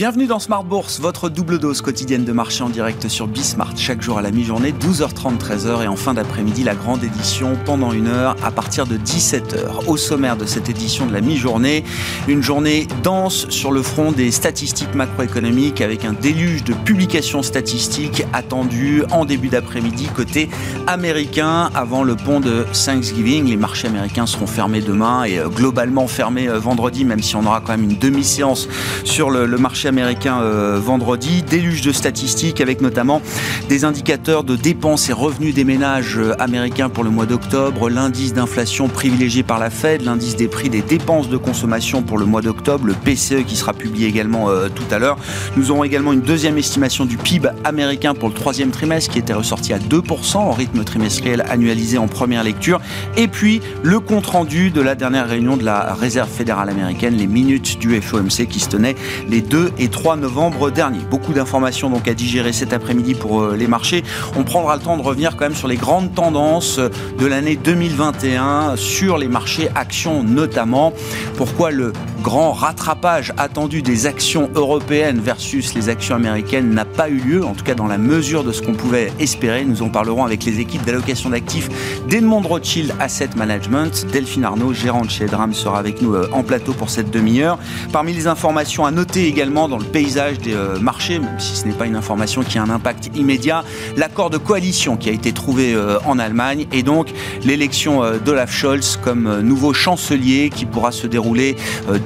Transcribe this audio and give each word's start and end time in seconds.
Bienvenue 0.00 0.26
dans 0.26 0.38
Smart 0.38 0.64
Bourse, 0.64 0.98
votre 0.98 1.28
double 1.28 1.58
dose 1.58 1.82
quotidienne 1.82 2.24
de 2.24 2.32
marché 2.32 2.62
en 2.62 2.70
direct 2.70 3.06
sur 3.08 3.26
Bismart, 3.26 3.76
chaque 3.76 4.00
jour 4.00 4.16
à 4.16 4.22
la 4.22 4.30
mi-journée, 4.30 4.72
12h30, 4.72 5.36
13h 5.36 5.82
et 5.82 5.88
en 5.88 5.96
fin 5.96 6.14
d'après-midi, 6.14 6.62
la 6.62 6.74
grande 6.74 7.04
édition 7.04 7.58
pendant 7.66 7.92
une 7.92 8.06
heure 8.06 8.34
à 8.42 8.50
partir 8.50 8.86
de 8.86 8.96
17h. 8.96 9.86
Au 9.88 9.98
sommaire 9.98 10.38
de 10.38 10.46
cette 10.46 10.70
édition 10.70 11.04
de 11.04 11.12
la 11.12 11.20
mi-journée, 11.20 11.84
une 12.28 12.42
journée 12.42 12.88
dense 13.02 13.46
sur 13.50 13.72
le 13.72 13.82
front 13.82 14.10
des 14.10 14.30
statistiques 14.30 14.94
macroéconomiques 14.94 15.82
avec 15.82 16.06
un 16.06 16.14
déluge 16.14 16.64
de 16.64 16.72
publications 16.72 17.42
statistiques 17.42 18.24
attendues 18.32 19.04
en 19.10 19.26
début 19.26 19.48
d'après-midi 19.48 20.08
côté 20.16 20.48
américain 20.86 21.68
avant 21.74 22.04
le 22.04 22.16
pont 22.16 22.40
de 22.40 22.64
Thanksgiving. 22.72 23.50
Les 23.50 23.58
marchés 23.58 23.88
américains 23.88 24.24
seront 24.24 24.46
fermés 24.46 24.80
demain 24.80 25.24
et 25.24 25.38
euh, 25.38 25.50
globalement 25.50 26.06
fermés 26.06 26.48
euh, 26.48 26.58
vendredi, 26.58 27.04
même 27.04 27.22
si 27.22 27.36
on 27.36 27.44
aura 27.44 27.60
quand 27.60 27.76
même 27.76 27.84
une 27.84 27.98
demi-séance 27.98 28.66
sur 29.04 29.28
le, 29.28 29.44
le 29.44 29.58
marché 29.58 29.89
américain 29.90 30.40
euh, 30.40 30.80
vendredi. 30.82 31.42
Déluge 31.42 31.82
de 31.82 31.92
statistiques 31.92 32.60
avec 32.60 32.80
notamment 32.80 33.20
des 33.68 33.84
indicateurs 33.84 34.44
de 34.44 34.56
dépenses 34.56 35.10
et 35.10 35.12
revenus 35.12 35.52
des 35.54 35.64
ménages 35.64 36.16
euh, 36.16 36.34
américains 36.38 36.88
pour 36.88 37.04
le 37.04 37.10
mois 37.10 37.26
d'octobre, 37.26 37.90
l'indice 37.90 38.32
d'inflation 38.32 38.88
privilégié 38.88 39.42
par 39.42 39.58
la 39.58 39.68
Fed, 39.68 40.02
l'indice 40.02 40.36
des 40.36 40.48
prix 40.48 40.70
des 40.70 40.80
dépenses 40.80 41.28
de 41.28 41.36
consommation 41.36 42.02
pour 42.02 42.18
le 42.18 42.24
mois 42.24 42.40
d'octobre, 42.40 42.86
le 42.86 42.94
PCE 42.94 43.44
qui 43.44 43.56
sera 43.56 43.72
publié 43.72 44.06
également 44.06 44.48
euh, 44.48 44.68
tout 44.68 44.94
à 44.94 44.98
l'heure. 44.98 45.18
Nous 45.56 45.70
aurons 45.70 45.84
également 45.84 46.12
une 46.12 46.20
deuxième 46.20 46.56
estimation 46.56 47.04
du 47.04 47.16
PIB 47.16 47.48
américain 47.64 48.14
pour 48.14 48.28
le 48.28 48.34
troisième 48.34 48.70
trimestre 48.70 49.12
qui 49.12 49.18
était 49.18 49.32
ressorti 49.32 49.72
à 49.72 49.78
2% 49.78 50.36
en 50.36 50.52
rythme 50.52 50.84
trimestriel 50.84 51.44
annualisé 51.50 51.98
en 51.98 52.06
première 52.06 52.44
lecture. 52.44 52.80
Et 53.16 53.26
puis 53.26 53.60
le 53.82 53.98
compte 53.98 54.26
rendu 54.26 54.70
de 54.70 54.80
la 54.80 54.94
dernière 54.94 55.28
réunion 55.28 55.56
de 55.56 55.64
la 55.64 55.94
Réserve 55.94 56.30
fédérale 56.30 56.70
américaine, 56.70 57.16
les 57.16 57.26
minutes 57.26 57.78
du 57.78 58.00
FOMC 58.00 58.46
qui 58.48 58.60
se 58.60 58.68
tenaient 58.68 58.94
les 59.28 59.40
2 59.40 59.69
et 59.78 59.88
3 59.88 60.16
novembre 60.16 60.70
dernier. 60.70 61.00
Beaucoup 61.10 61.32
d'informations 61.32 61.90
donc 61.90 62.08
à 62.08 62.14
digérer 62.14 62.52
cet 62.52 62.72
après-midi 62.72 63.14
pour 63.14 63.42
euh, 63.42 63.56
les 63.56 63.66
marchés. 63.66 64.02
On 64.36 64.44
prendra 64.44 64.76
le 64.76 64.82
temps 64.82 64.96
de 64.96 65.02
revenir 65.02 65.36
quand 65.36 65.44
même 65.44 65.54
sur 65.54 65.68
les 65.68 65.76
grandes 65.76 66.14
tendances 66.14 66.78
euh, 66.78 66.88
de 67.18 67.26
l'année 67.26 67.56
2021 67.56 68.76
sur 68.76 69.18
les 69.18 69.28
marchés 69.28 69.68
actions 69.74 70.22
notamment. 70.22 70.92
Pourquoi 71.36 71.70
le 71.70 71.92
grand 72.22 72.52
rattrapage 72.52 73.32
attendu 73.38 73.82
des 73.82 74.06
actions 74.06 74.50
européennes 74.54 75.20
versus 75.20 75.74
les 75.74 75.88
actions 75.88 76.14
américaines 76.14 76.70
n'a 76.70 76.84
pas 76.84 77.08
eu 77.08 77.16
lieu, 77.16 77.44
en 77.44 77.54
tout 77.54 77.64
cas 77.64 77.74
dans 77.74 77.86
la 77.86 77.98
mesure 77.98 78.44
de 78.44 78.52
ce 78.52 78.62
qu'on 78.62 78.74
pouvait 78.74 79.12
espérer. 79.18 79.64
Nous 79.64 79.82
en 79.82 79.88
parlerons 79.88 80.24
avec 80.24 80.44
les 80.44 80.60
équipes 80.60 80.84
d'allocation 80.84 81.30
d'actifs 81.30 81.68
d'Edmond 82.08 82.42
Rothschild 82.42 82.94
Asset 83.00 83.30
Management. 83.36 84.06
Delphine 84.12 84.44
Arnaud, 84.44 84.72
gérante 84.72 85.10
chez 85.10 85.26
Dram, 85.26 85.54
sera 85.54 85.78
avec 85.78 86.02
nous 86.02 86.14
euh, 86.14 86.28
en 86.32 86.42
plateau 86.42 86.72
pour 86.72 86.90
cette 86.90 87.10
demi-heure. 87.10 87.58
Parmi 87.92 88.12
les 88.12 88.26
informations 88.26 88.84
à 88.84 88.90
noter 88.90 89.26
également 89.26 89.59
dans 89.68 89.78
le 89.78 89.84
paysage 89.84 90.38
des 90.38 90.54
euh, 90.54 90.78
marchés, 90.78 91.18
même 91.18 91.38
si 91.38 91.56
ce 91.56 91.66
n'est 91.66 91.74
pas 91.74 91.86
une 91.86 91.96
information 91.96 92.42
qui 92.42 92.58
a 92.58 92.62
un 92.62 92.70
impact 92.70 93.10
immédiat, 93.16 93.64
l'accord 93.96 94.30
de 94.30 94.38
coalition 94.38 94.96
qui 94.96 95.08
a 95.08 95.12
été 95.12 95.32
trouvé 95.32 95.74
euh, 95.74 95.98
en 96.06 96.18
Allemagne 96.18 96.66
et 96.72 96.82
donc 96.82 97.08
l'élection 97.44 98.02
euh, 98.02 98.18
d'Olaf 98.18 98.52
Scholz 98.52 98.98
comme 99.02 99.40
nouveau 99.40 99.72
chancelier 99.72 100.50
qui 100.50 100.66
pourra 100.66 100.92
se 100.92 101.06
dérouler 101.06 101.56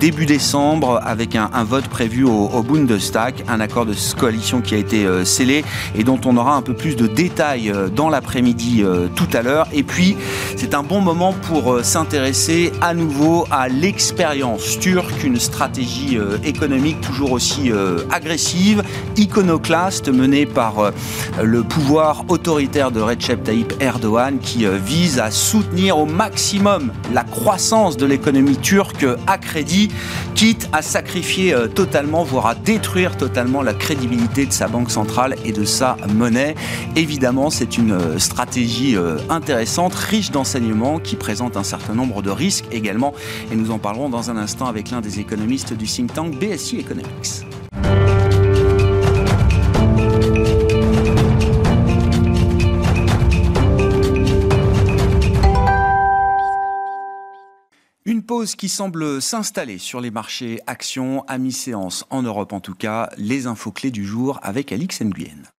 début 0.01 0.27
décembre 0.27 1.01
avec 1.05 1.37
un, 1.37 1.49
vote 1.65 1.89
prévu 1.89 2.25
au, 2.25 2.63
Bundestag, 2.63 3.45
un 3.49 3.61
accord 3.61 3.87
de 3.87 3.95
coalition 4.19 4.61
qui 4.61 4.75
a 4.75 4.79
été 4.79 5.07
scellé 5.25 5.65
et 5.97 6.05
dont 6.05 6.21
on 6.25 6.37
aura 6.37 6.55
un 6.55 6.63
peu 6.63 6.75
plus 6.75 6.97
de 6.97 7.07
détails 7.07 7.73
dans 7.95 8.09
l'après-midi 8.09 8.85
tout 9.15 9.29
à 9.33 9.43
l'heure. 9.43 9.67
Et 9.73 9.83
puis, 9.83 10.17
c'est 10.57 10.75
un 10.75 10.83
bon 10.83 11.01
moment 11.01 11.33
pour 11.33 11.81
s'intéresser 11.83 12.73
à 12.81 12.95
nouveau 12.95 13.47
à 13.51 13.69
l'expérience 13.69 14.79
turque, 14.79 15.25
une 15.25 15.39
stratégie 15.39 16.19
économique 16.45 17.01
toujours 17.01 17.33
aussi 17.33 17.44
euh, 17.67 18.05
agressive, 18.11 18.83
iconoclaste, 19.17 20.08
menée 20.08 20.46
par 20.46 20.79
euh, 20.79 20.91
le 21.42 21.63
pouvoir 21.63 22.24
autoritaire 22.29 22.91
de 22.91 23.01
Recep 23.01 23.42
Tayyip 23.42 23.74
Erdogan, 23.80 24.39
qui 24.39 24.67
euh, 24.67 24.79
vise 24.79 25.19
à 25.19 25.30
soutenir 25.30 25.98
au 25.98 26.07
maximum 26.07 26.92
la 27.13 27.23
croissance 27.23 27.96
de 27.96 28.07
l'économie 28.07 28.57
turque 28.57 29.07
à 29.27 29.39
crédit, 29.39 29.91
quitte 30.35 30.69
à 30.73 30.83
sacrifier 30.83 31.55
totalement, 31.74 32.24
voire 32.24 32.46
à 32.46 32.55
détruire 32.55 33.17
totalement 33.17 33.63
la 33.63 33.74
crédibilité 33.74 34.46
de 34.46 34.52
sa 34.52 34.67
banque 34.67 34.90
centrale 34.90 35.36
et 35.45 35.52
de 35.52 35.64
sa 35.64 35.96
monnaie. 36.14 36.55
Évidemment, 36.96 37.51
c'est 37.51 37.79
une 37.79 38.19
stratégie 38.19 38.96
intéressante, 39.29 39.95
riche 39.95 40.30
d'enseignements, 40.30 40.98
qui 40.98 41.17
présente 41.17 41.57
un 41.57 41.63
certain 41.63 41.95
nombre 41.95 42.23
de 42.23 42.30
risques 42.30 42.67
également. 42.73 43.14
Et 43.52 43.57
nous 43.57 43.70
en 43.70 43.79
parlerons 43.79 44.08
dans 44.08 44.30
un 44.30 44.36
instant 44.36 44.67
avec 44.67 44.90
l'un 44.90 45.01
des 45.01 45.20
économistes 45.20 45.73
du 45.73 45.86
think 45.86 46.13
tank 46.13 46.35
BSI 46.39 46.79
Economics. 46.79 47.33
Qui 58.42 58.68
semble 58.68 59.22
s'installer 59.22 59.78
sur 59.78 60.00
les 60.00 60.11
marchés 60.11 60.61
actions 60.67 61.24
à 61.28 61.39
mi-séance 61.39 62.05
en 62.11 62.22
Europe 62.22 62.52
en 62.52 62.61
tout 62.61 62.74
cas. 62.74 63.08
Les 63.17 63.46
infos 63.46 63.70
clés 63.70 63.90
du 63.90 64.05
jour 64.05 64.39
avec 64.42 64.72
Alix 64.72 65.00
Nguyen. 65.00 65.54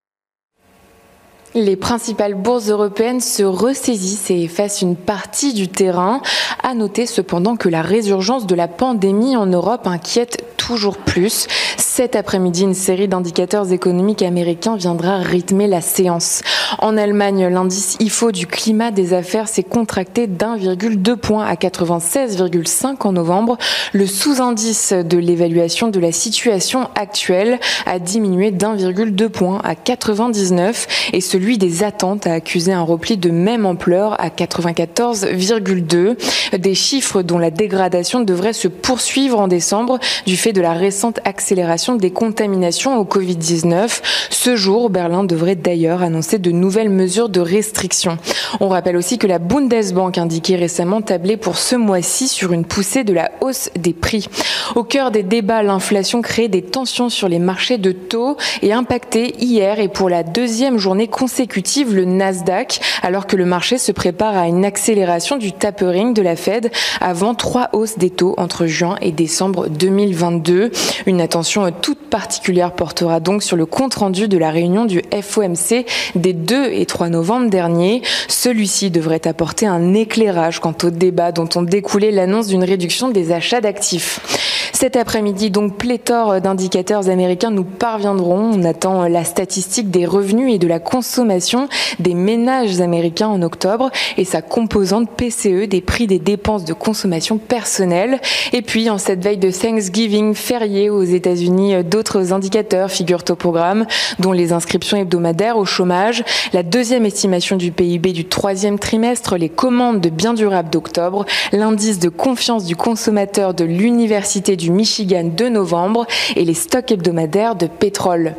Les 1.57 1.77
principales 1.77 2.35
bourses 2.35 2.69
européennes 2.69 3.21
se 3.21 3.41
ressaisissent 3.41 4.29
et 4.29 4.43
effacent 4.43 4.81
une 4.81 4.97
partie 4.97 5.53
du 5.53 5.69
terrain. 5.69 6.21
À 6.61 6.73
noter 6.73 7.05
cependant 7.05 7.55
que 7.55 7.69
la 7.69 7.81
résurgence 7.81 8.45
de 8.45 8.55
la 8.55 8.67
pandémie 8.67 9.37
en 9.37 9.45
Europe 9.45 9.87
inquiète 9.87 10.43
toujours 10.57 10.97
plus. 10.97 11.47
Cet 11.77 12.15
après-midi, 12.15 12.63
une 12.63 12.73
série 12.73 13.07
d'indicateurs 13.07 13.71
économiques 13.71 14.23
américains 14.23 14.75
viendra 14.75 15.19
rythmer 15.19 15.67
la 15.67 15.79
séance. 15.79 16.41
En 16.79 16.97
Allemagne, 16.97 17.47
l'indice 17.47 17.95
IFO 17.99 18.31
du 18.31 18.47
climat 18.47 18.91
des 18.91 19.13
affaires 19.13 19.47
s'est 19.47 19.63
contracté 19.63 20.27
d'1,2 20.27 21.15
point 21.15 21.45
à 21.45 21.53
96,5 21.53 22.95
en 23.07 23.11
novembre. 23.11 23.57
Le 23.93 24.07
sous-indice 24.07 24.91
de 24.91 25.17
l'évaluation 25.17 25.87
de 25.87 25.99
la 25.99 26.11
situation 26.11 26.89
actuelle 26.95 27.59
a 27.85 27.99
diminué 27.99 28.51
d'1,2 28.51 29.29
point 29.29 29.61
à 29.63 29.75
99 29.75 31.11
et 31.13 31.21
celui 31.21 31.44
des 31.53 31.83
attentes 31.83 32.27
a 32.27 32.33
accusé 32.33 32.73
un 32.73 32.81
repli 32.81 33.17
de 33.17 33.29
même 33.29 33.65
ampleur 33.65 34.19
à 34.19 34.29
94,2. 34.29 36.15
Des 36.57 36.75
chiffres 36.75 37.21
dont 37.21 37.37
la 37.37 37.51
dégradation 37.51 38.21
devrait 38.21 38.53
se 38.53 38.67
poursuivre 38.67 39.39
en 39.39 39.47
décembre 39.47 39.99
du 40.25 40.35
fait 40.35 40.53
de 40.53 40.61
la 40.61 40.73
récente 40.73 41.19
accélération 41.23 41.95
des 41.95 42.11
contaminations 42.11 42.97
au 42.97 43.05
Covid-19. 43.05 44.01
Ce 44.31 44.55
jour, 44.55 44.89
Berlin 44.89 45.23
devrait 45.23 45.55
d'ailleurs 45.55 46.01
annoncer 46.01 46.39
de 46.39 46.51
nouvelles 46.51 46.89
mesures 46.89 47.29
de 47.29 47.39
restriction. 47.39 48.17
On 48.59 48.67
rappelle 48.67 48.97
aussi 48.97 49.17
que 49.17 49.27
la 49.27 49.39
Bundesbank 49.39 50.17
indiquait 50.17 50.55
récemment 50.55 51.01
tabler 51.01 51.37
pour 51.37 51.57
ce 51.57 51.75
mois-ci 51.75 52.27
sur 52.27 52.53
une 52.53 52.65
poussée 52.65 53.03
de 53.03 53.13
la 53.13 53.31
hausse 53.41 53.69
des 53.77 53.93
prix. 53.93 54.27
Au 54.75 54.83
cœur 54.83 55.11
des 55.11 55.23
débats, 55.23 55.61
l'inflation 55.61 56.21
crée 56.21 56.47
des 56.47 56.63
tensions 56.63 57.09
sur 57.09 57.29
les 57.29 57.39
marchés 57.39 57.77
de 57.77 57.91
taux 57.91 58.37
et 58.63 58.73
impacté 58.73 59.35
hier 59.39 59.79
et 59.79 59.87
pour 59.87 60.09
la 60.09 60.23
deuxième 60.23 60.79
journée 60.79 61.07
consécutive 61.07 61.34
consécutive 61.35 61.93
le 61.93 62.05
Nasdaq, 62.05 62.79
alors 63.03 63.27
que 63.27 63.35
le 63.35 63.43
marché 63.43 63.77
se 63.77 63.91
prépare 63.91 64.37
à 64.37 64.47
une 64.47 64.63
accélération 64.63 65.35
du 65.35 65.51
tapering 65.51 66.13
de 66.13 66.21
la 66.21 66.37
Fed 66.37 66.71
avant 67.01 67.35
trois 67.35 67.67
hausses 67.73 67.97
des 67.97 68.09
taux 68.09 68.35
entre 68.37 68.67
juin 68.67 68.95
et 69.01 69.11
décembre 69.11 69.67
2022. 69.67 70.71
Une 71.07 71.19
attention 71.19 71.69
toute 71.81 72.09
particulière 72.09 72.71
portera 72.71 73.19
donc 73.19 73.43
sur 73.43 73.57
le 73.57 73.65
compte-rendu 73.65 74.29
de 74.29 74.37
la 74.37 74.49
réunion 74.49 74.85
du 74.85 75.01
FOMC 75.11 75.85
des 76.15 76.31
2 76.31 76.71
et 76.71 76.85
3 76.85 77.09
novembre 77.09 77.49
dernier. 77.49 78.01
Celui-ci 78.29 78.89
devrait 78.89 79.27
apporter 79.27 79.67
un 79.67 79.93
éclairage 79.93 80.61
quant 80.61 80.75
au 80.83 80.89
débat 80.89 81.33
dont 81.33 81.49
ont 81.57 81.63
découlé 81.63 82.11
l'annonce 82.11 82.47
d'une 82.47 82.63
réduction 82.63 83.09
des 83.09 83.33
achats 83.33 83.59
d'actifs. 83.59 84.64
Cet 84.75 84.97
après-midi, 84.97 85.51
donc, 85.51 85.77
pléthore 85.77 86.41
d'indicateurs 86.41 87.07
américains 87.07 87.49
nous 87.49 87.63
parviendront. 87.63 88.51
On 88.53 88.65
attend 88.65 89.07
la 89.07 89.23
statistique 89.23 89.89
des 89.89 90.05
revenus 90.05 90.53
et 90.53 90.57
de 90.57 90.67
la 90.67 90.79
consommation 90.79 91.69
des 91.99 92.13
ménages 92.13 92.81
américains 92.81 93.29
en 93.29 93.41
octobre 93.41 93.89
et 94.17 94.25
sa 94.25 94.41
composante 94.41 95.09
PCE 95.09 95.69
des 95.69 95.79
prix 95.79 96.07
des 96.07 96.19
dépenses 96.19 96.65
de 96.65 96.73
consommation 96.73 97.37
personnelle. 97.37 98.19
Et 98.51 98.61
puis, 98.61 98.89
en 98.89 98.97
cette 98.97 99.23
veille 99.23 99.37
de 99.37 99.49
Thanksgiving 99.49 100.33
férié 100.35 100.89
aux 100.89 101.03
États-Unis, 101.03 101.81
d'autres 101.85 102.33
indicateurs 102.33 102.91
figurent 102.91 103.23
au 103.29 103.35
programme, 103.35 103.85
dont 104.19 104.33
les 104.33 104.51
inscriptions 104.51 104.97
hebdomadaires 104.97 105.57
au 105.57 105.63
chômage, 105.63 106.25
la 106.51 106.63
deuxième 106.63 107.05
estimation 107.05 107.55
du 107.55 107.71
PIB 107.71 108.11
du 108.11 108.25
troisième 108.25 108.77
trimestre, 108.77 109.37
les 109.37 109.47
commandes 109.47 110.01
de 110.01 110.09
biens 110.09 110.33
durables 110.33 110.69
d'octobre, 110.69 111.25
l'indice 111.53 111.99
de 111.99 112.09
confiance 112.09 112.65
du 112.65 112.75
consommateur 112.75 113.53
de 113.53 113.63
l'Université 113.63 114.57
du 114.57 114.64
du 114.65 114.71
Michigan 114.71 115.29
de 115.37 115.47
novembre 115.47 116.07
et 116.35 116.43
les 116.43 116.55
stocks 116.55 116.91
hebdomadaires 116.91 117.55
de 117.55 117.67
pétrole. 117.67 118.33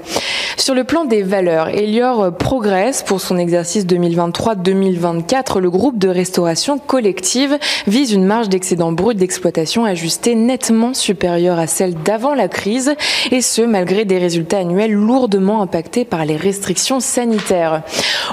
Sur 0.57 0.75
le 0.75 0.83
plan 0.83 1.05
des 1.05 1.23
valeurs, 1.23 1.69
Elior 1.69 2.37
progresse 2.37 3.05
pour 3.05 3.21
son 3.21 3.39
exercice 3.39 3.87
2023-2024. 3.87 5.61
Le 5.61 5.71
groupe 5.71 5.99
de 5.99 6.09
restauration 6.09 6.79
collective 6.79 7.59
vise 7.87 8.13
une 8.13 8.25
marge 8.25 8.49
d'excédent 8.49 8.91
brut 8.91 9.17
d'exploitation 9.17 9.85
ajustée 9.85 10.35
nettement 10.35 10.95
supérieure 10.95 11.61
à 11.61 11.69
celle 11.69 11.95
d'avant 11.95 12.35
la 12.35 12.49
crise 12.49 12.95
et 13.31 13.43
ce 13.43 13.63
malgré 13.63 14.05
des 14.05 14.19
résultats 14.19 14.59
annuels 14.59 14.93
lourdement 14.93 15.63
impactés 15.63 16.05
par 16.05 16.25
les 16.25 16.37
restrictions 16.37 16.99
sanitaires. 16.99 17.83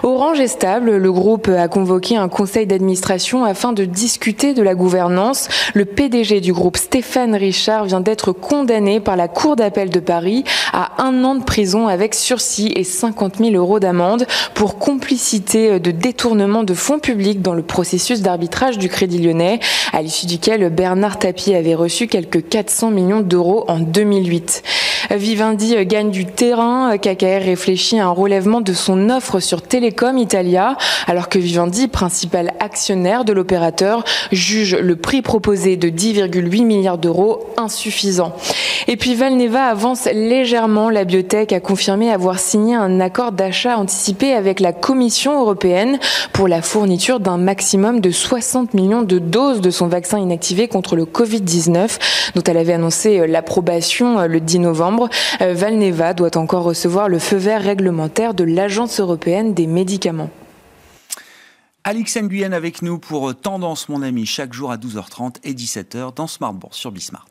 Orange 0.02 0.40
est 0.40 0.48
stable. 0.48 0.96
Le 0.96 1.12
groupe 1.12 1.50
a 1.50 1.68
convoqué 1.68 2.16
un 2.16 2.30
conseil 2.30 2.66
d'administration 2.66 3.44
afin 3.44 3.74
de 3.74 3.86
discuter 3.86 4.54
de 4.56 4.64
la 4.64 4.74
gouvernance. 4.74 5.50
Le 5.76 5.86
PDG 5.86 6.40
du 6.40 6.54
groupe 6.54 6.78
Stéphane 6.78 7.36
Richard 7.36 7.83
vient 7.84 8.02
d'être 8.02 8.32
condamné 8.32 9.00
par 9.00 9.16
la 9.16 9.28
Cour 9.28 9.56
d'appel 9.56 9.90
de 9.90 10.00
Paris 10.00 10.44
à 10.72 11.04
un 11.04 11.24
an 11.24 11.36
de 11.36 11.44
prison 11.44 11.88
avec 11.88 12.16
sursis 12.16 12.72
et 12.76 12.84
50 12.84 13.38
000 13.38 13.52
euros 13.52 13.80
d'amende 13.80 14.26
pour 14.54 14.78
complicité 14.78 15.80
de 15.80 15.92
détournement 15.92 16.64
de 16.64 16.74
fonds 16.74 17.00
publics 17.00 17.42
dans 17.42 17.54
le 17.54 17.64
processus 17.64 18.22
d'arbitrage 18.22 18.78
du 18.78 18.90
Crédit 18.90 19.20
Lyonnais, 19.20 19.60
à 19.92 20.02
l'issue 20.02 20.26
duquel 20.26 20.70
Bernard 20.70 21.20
Tapie 21.20 21.54
avait 21.54 21.76
reçu 21.76 22.08
quelques 22.08 22.48
400 22.48 22.92
millions 22.92 23.22
d'euros 23.22 23.66
en 23.68 23.80
2008. 23.80 24.64
Vivendi 25.16 25.76
gagne 25.86 26.10
du 26.10 26.26
terrain. 26.26 26.98
KKR 26.98 27.46
réfléchit 27.46 28.00
à 28.00 28.08
un 28.08 28.12
relèvement 28.12 28.62
de 28.62 28.74
son 28.74 29.10
offre 29.10 29.40
sur 29.40 29.62
Telecom 29.62 30.18
Italia, 30.18 30.76
alors 31.08 31.30
que 31.30 31.38
Vivendi, 31.38 31.88
principal 31.88 32.54
actionnaire 32.60 33.24
de 33.24 33.34
l'opérateur, 33.34 34.04
juge 34.32 34.76
le 34.76 34.96
prix 34.96 35.22
proposé 35.22 35.78
de 35.78 35.90
10,8 35.90 36.64
milliards 36.66 36.98
d'euros 36.98 37.48
insuffisant. 37.58 38.34
Et 38.88 38.98
puis 38.98 39.16
Valneva 39.16 39.66
avance 39.66 40.06
légèrement. 40.12 40.90
La 40.90 41.06
biotech 41.06 41.54
a 41.54 41.60
confirmé 41.60 42.12
avoir 42.12 42.40
signé 42.40 42.76
un 42.76 43.00
accord 43.00 43.32
d'achat 43.32 43.78
anticipé 43.78 44.34
avec 44.34 44.60
la 44.60 44.74
Commission 44.74 45.40
européenne 45.40 46.00
pour 46.34 46.48
la 46.48 46.62
fourniture 46.62 47.20
d'un 47.20 47.38
maximum 47.38 48.00
de 48.00 48.12
60 48.12 48.74
millions 48.74 49.04
de 49.04 49.20
doses 49.20 49.62
de 49.62 49.70
son 49.70 49.88
vaccin 49.88 50.18
inactivé 50.18 50.68
contre 50.68 50.96
le 50.96 51.06
Covid-19, 51.06 52.00
dont 52.36 52.44
elle 52.44 52.58
avait 52.58 52.74
annoncé 52.74 53.28
l'approbation 53.28 54.28
le 54.28 54.40
10 54.40 54.60
novembre. 54.60 55.03
Euh, 55.42 55.54
Valneva 55.54 56.14
doit 56.14 56.38
encore 56.38 56.64
recevoir 56.64 57.10
le 57.10 57.20
feu 57.20 57.38
vert 57.38 57.62
réglementaire 57.62 58.34
de 58.34 58.44
l'Agence 58.44 59.00
européenne 59.00 59.54
des 59.54 59.68
médicaments. 59.68 60.30
Alix 61.84 62.16
Nguyen 62.16 62.54
avec 62.54 62.82
nous 62.82 62.98
pour 62.98 63.36
Tendance 63.36 63.90
mon 63.90 64.02
ami 64.02 64.26
chaque 64.26 64.54
jour 64.54 64.72
à 64.72 64.78
12h30 64.78 65.36
et 65.44 65.54
17h 65.54 66.16
dans 66.16 66.28
Smart 66.28 66.54
Bourse 66.54 66.78
sur 66.78 66.92
Bismart. 66.92 67.28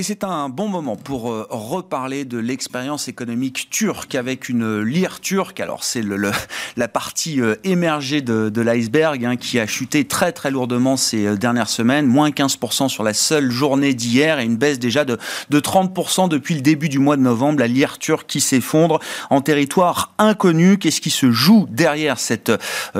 Et 0.00 0.02
c'est 0.02 0.24
un 0.24 0.48
bon 0.48 0.66
moment 0.66 0.96
pour 0.96 1.30
euh, 1.30 1.46
reparler 1.50 2.24
de 2.24 2.38
l'expérience 2.38 3.06
économique 3.08 3.68
turque 3.68 4.14
avec 4.14 4.48
une 4.48 4.80
lire 4.80 5.20
turque. 5.20 5.60
Alors 5.60 5.84
c'est 5.84 6.02
la 6.78 6.88
partie 6.88 7.42
euh, 7.42 7.56
émergée 7.64 8.22
de, 8.22 8.62
l'iceberg 8.62 9.22
hein, 9.26 9.36
qui 9.36 9.60
a 9.60 9.66
chuté 9.66 10.06
très 10.06 10.32
très 10.32 10.50
lourdement 10.50 10.96
ces 10.96 11.26
euh, 11.26 11.36
dernières 11.36 11.68
semaines, 11.68 12.06
moins 12.06 12.30
15% 12.30 12.88
sur 12.88 13.02
la 13.02 13.12
seule 13.12 13.50
journée 13.50 13.92
d'hier 13.92 14.38
et 14.38 14.46
une 14.46 14.56
baisse 14.56 14.78
déjà 14.78 15.04
de, 15.04 15.18
de 15.50 15.60
30% 15.60 16.30
depuis 16.30 16.54
le 16.54 16.62
début 16.62 16.88
du 16.88 16.98
mois 16.98 17.18
de 17.18 17.22
novembre. 17.22 17.60
La 17.60 17.66
lire 17.66 17.98
turque 17.98 18.26
qui 18.26 18.40
s'effondre 18.40 19.00
en 19.28 19.42
territoire 19.42 20.14
inconnu. 20.16 20.78
Qu'est-ce 20.78 21.02
qui 21.02 21.10
se 21.10 21.30
joue 21.30 21.66
derrière 21.68 22.18
cette 22.18 22.52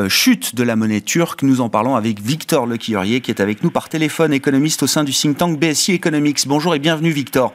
chute 0.08 0.55
de 0.55 0.62
la 0.62 0.76
monnaie 0.76 1.00
turque? 1.00 1.44
Nous 1.44 1.62
en 1.62 1.70
parlons 1.70 1.96
avec 1.96 2.20
Victor 2.20 2.67
Lequillerier 2.67 3.23
qui 3.23 3.31
est 3.31 3.41
avec 3.41 3.64
nous 3.64 3.70
par 3.70 3.88
téléphone, 3.88 4.35
économiste 4.35 4.82
au 4.82 4.87
sein 4.87 5.03
du 5.03 5.12
think 5.12 5.38
tank 5.38 5.58
BSI 5.58 5.93
Economics. 5.93 6.46
Bonjour 6.46 6.75
bienvenue 6.90 7.12
Victor. 7.12 7.52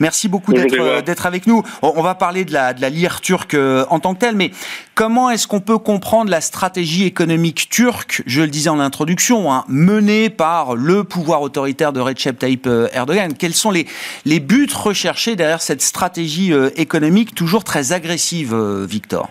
Merci 0.00 0.26
beaucoup 0.26 0.52
euh, 0.52 1.02
d'être 1.02 1.26
avec 1.26 1.46
nous. 1.46 1.62
On 1.82 2.02
va 2.02 2.16
parler 2.16 2.44
de 2.44 2.52
la, 2.52 2.74
de 2.74 2.80
la 2.80 2.90
lire 2.90 3.20
turque 3.20 3.54
euh, 3.54 3.84
en 3.90 4.00
tant 4.00 4.12
que 4.12 4.18
telle, 4.18 4.34
mais 4.34 4.50
comment 4.96 5.30
est-ce 5.30 5.46
qu'on 5.46 5.60
peut 5.60 5.78
comprendre 5.78 6.32
la 6.32 6.40
stratégie 6.40 7.04
économique 7.04 7.68
turque, 7.70 8.24
je 8.26 8.40
le 8.40 8.48
disais 8.48 8.70
en 8.70 8.80
introduction, 8.80 9.52
hein, 9.52 9.64
menée 9.68 10.30
par 10.30 10.74
le 10.74 11.04
pouvoir 11.04 11.42
autoritaire 11.42 11.92
de 11.92 12.00
Recep 12.00 12.36
Tayyip 12.36 12.66
euh, 12.66 12.88
Erdogan? 12.92 13.34
Quels 13.34 13.54
sont 13.54 13.70
les, 13.70 13.86
les 14.24 14.40
buts 14.40 14.66
recherchés 14.74 15.36
derrière 15.36 15.62
cette 15.62 15.80
stratégie 15.80 16.52
économique 16.74 17.36
toujours 17.36 17.62
très 17.62 17.92
agressive, 17.92 18.52
Victor? 18.88 19.30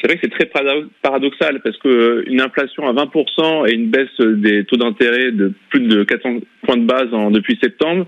C'est 0.00 0.06
vrai 0.06 0.16
que 0.16 0.22
c'est 0.22 0.30
très 0.30 0.50
paradoxal 1.02 1.60
parce 1.62 1.76
que 1.78 2.24
une 2.26 2.40
inflation 2.40 2.86
à 2.86 2.92
20% 2.92 3.68
et 3.68 3.74
une 3.74 3.88
baisse 3.88 4.20
des 4.20 4.64
taux 4.64 4.76
d'intérêt 4.76 5.32
de 5.32 5.52
plus 5.70 5.80
de 5.80 6.04
400 6.04 6.40
points 6.62 6.76
de 6.76 6.86
base 6.86 7.08
depuis 7.30 7.58
septembre, 7.62 8.06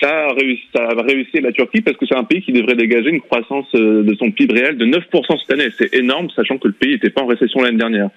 ça 0.00 0.26
a, 0.26 0.32
réussi, 0.32 1.40
la 1.40 1.52
Turquie 1.52 1.80
parce 1.80 1.96
que 1.96 2.06
c'est 2.06 2.16
un 2.16 2.24
pays 2.24 2.42
qui 2.42 2.52
devrait 2.52 2.74
dégager 2.74 3.10
une 3.10 3.20
croissance 3.20 3.66
euh, 3.74 4.02
de 4.02 4.14
son 4.14 4.30
PIB 4.30 4.54
réel 4.54 4.76
de 4.76 4.86
9% 4.86 5.40
cette 5.40 5.52
année. 5.52 5.70
C'est 5.78 5.94
énorme, 5.94 6.28
sachant 6.36 6.58
que 6.58 6.68
le 6.68 6.74
pays 6.74 6.92
n'était 6.92 7.10
pas 7.10 7.22
en 7.22 7.26
récession 7.26 7.62
l'année 7.62 7.78
dernière. 7.78 8.10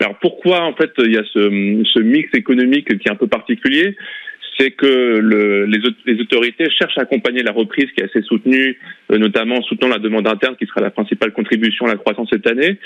Alors 0.00 0.16
pourquoi 0.20 0.62
en 0.62 0.74
fait 0.74 0.92
il 0.98 1.12
y 1.12 1.18
a 1.18 1.24
ce 1.32 2.00
mix 2.00 2.28
économique 2.34 2.98
qui 2.98 3.08
est 3.08 3.10
un 3.10 3.16
peu 3.16 3.28
particulier? 3.28 3.96
C'est 4.58 4.70
que 4.70 4.86
le, 4.86 5.66
les, 5.66 6.20
autorités 6.20 6.68
cherchent 6.70 6.98
à 6.98 7.02
accompagner 7.02 7.42
la 7.42 7.52
reprise 7.52 7.86
qui 7.92 8.00
est 8.00 8.04
assez 8.04 8.22
soutenue, 8.22 8.78
euh, 9.12 9.18
notamment 9.18 9.56
en 9.56 9.62
soutenant 9.62 9.88
la 9.88 9.98
demande 9.98 10.26
interne 10.26 10.56
qui 10.56 10.66
sera 10.66 10.80
la 10.80 10.90
principale 10.90 11.32
contribution 11.32 11.86
à 11.86 11.88
la 11.88 11.96
croissance 11.96 12.28
cette 12.30 12.46
année. 12.46 12.78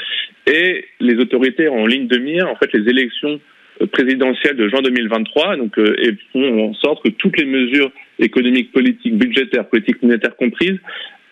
Et 0.47 0.85
les 1.01 1.15
autorités 1.17 1.69
en 1.69 1.87
ligne 1.87 2.09
de 2.09 2.19
mire, 2.19 2.49
en 2.49 2.57
fait, 2.57 2.73
les 2.73 2.89
élections 2.91 3.41
euh, 3.81 3.87
présidentielles 3.87 4.57
de 4.57 4.69
juin 4.69 4.83
2023, 4.83 5.57
donc 5.57 5.79
euh, 5.79 5.95
et 5.99 6.17
font 6.33 6.71
en 6.71 6.75
sorte 6.75 7.05
que 7.05 7.11
toutes 7.11 7.39
les 7.39 7.47
mesures 7.47 7.91
économiques, 8.19 8.73
politiques, 8.73 9.17
budgétaires, 9.17 9.69
politiques 9.69 10.03
monétaires 10.03 10.37
comprises 10.37 10.79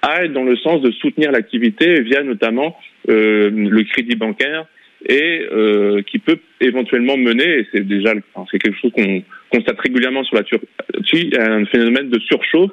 aillent 0.03 0.33
dans 0.33 0.45
le 0.45 0.57
sens 0.57 0.81
de 0.83 0.91
soutenir 0.93 1.33
l'activité 1.33 2.01
via 2.03 2.23
notamment 2.23 2.77
euh, 3.09 3.51
le 3.51 3.83
crédit 3.85 4.17
bancaire 4.17 4.67
et 5.07 5.47
euh, 5.53 6.03
qui 6.03 6.19
peut 6.19 6.39
éventuellement 6.61 7.17
mener, 7.17 7.61
et 7.61 7.67
c'est 7.73 7.87
déjà 7.87 8.15
enfin, 8.35 8.47
c'est 8.51 8.59
quelque 8.59 8.79
chose 8.79 8.93
qu'on 8.93 9.23
constate 9.51 9.79
régulièrement 9.81 10.25
sur 10.25 10.37
la 10.37 10.43
Turquie, 10.43 11.31
un 11.39 11.65
phénomène 11.67 12.11
de 12.11 12.19
surchauffe 12.21 12.73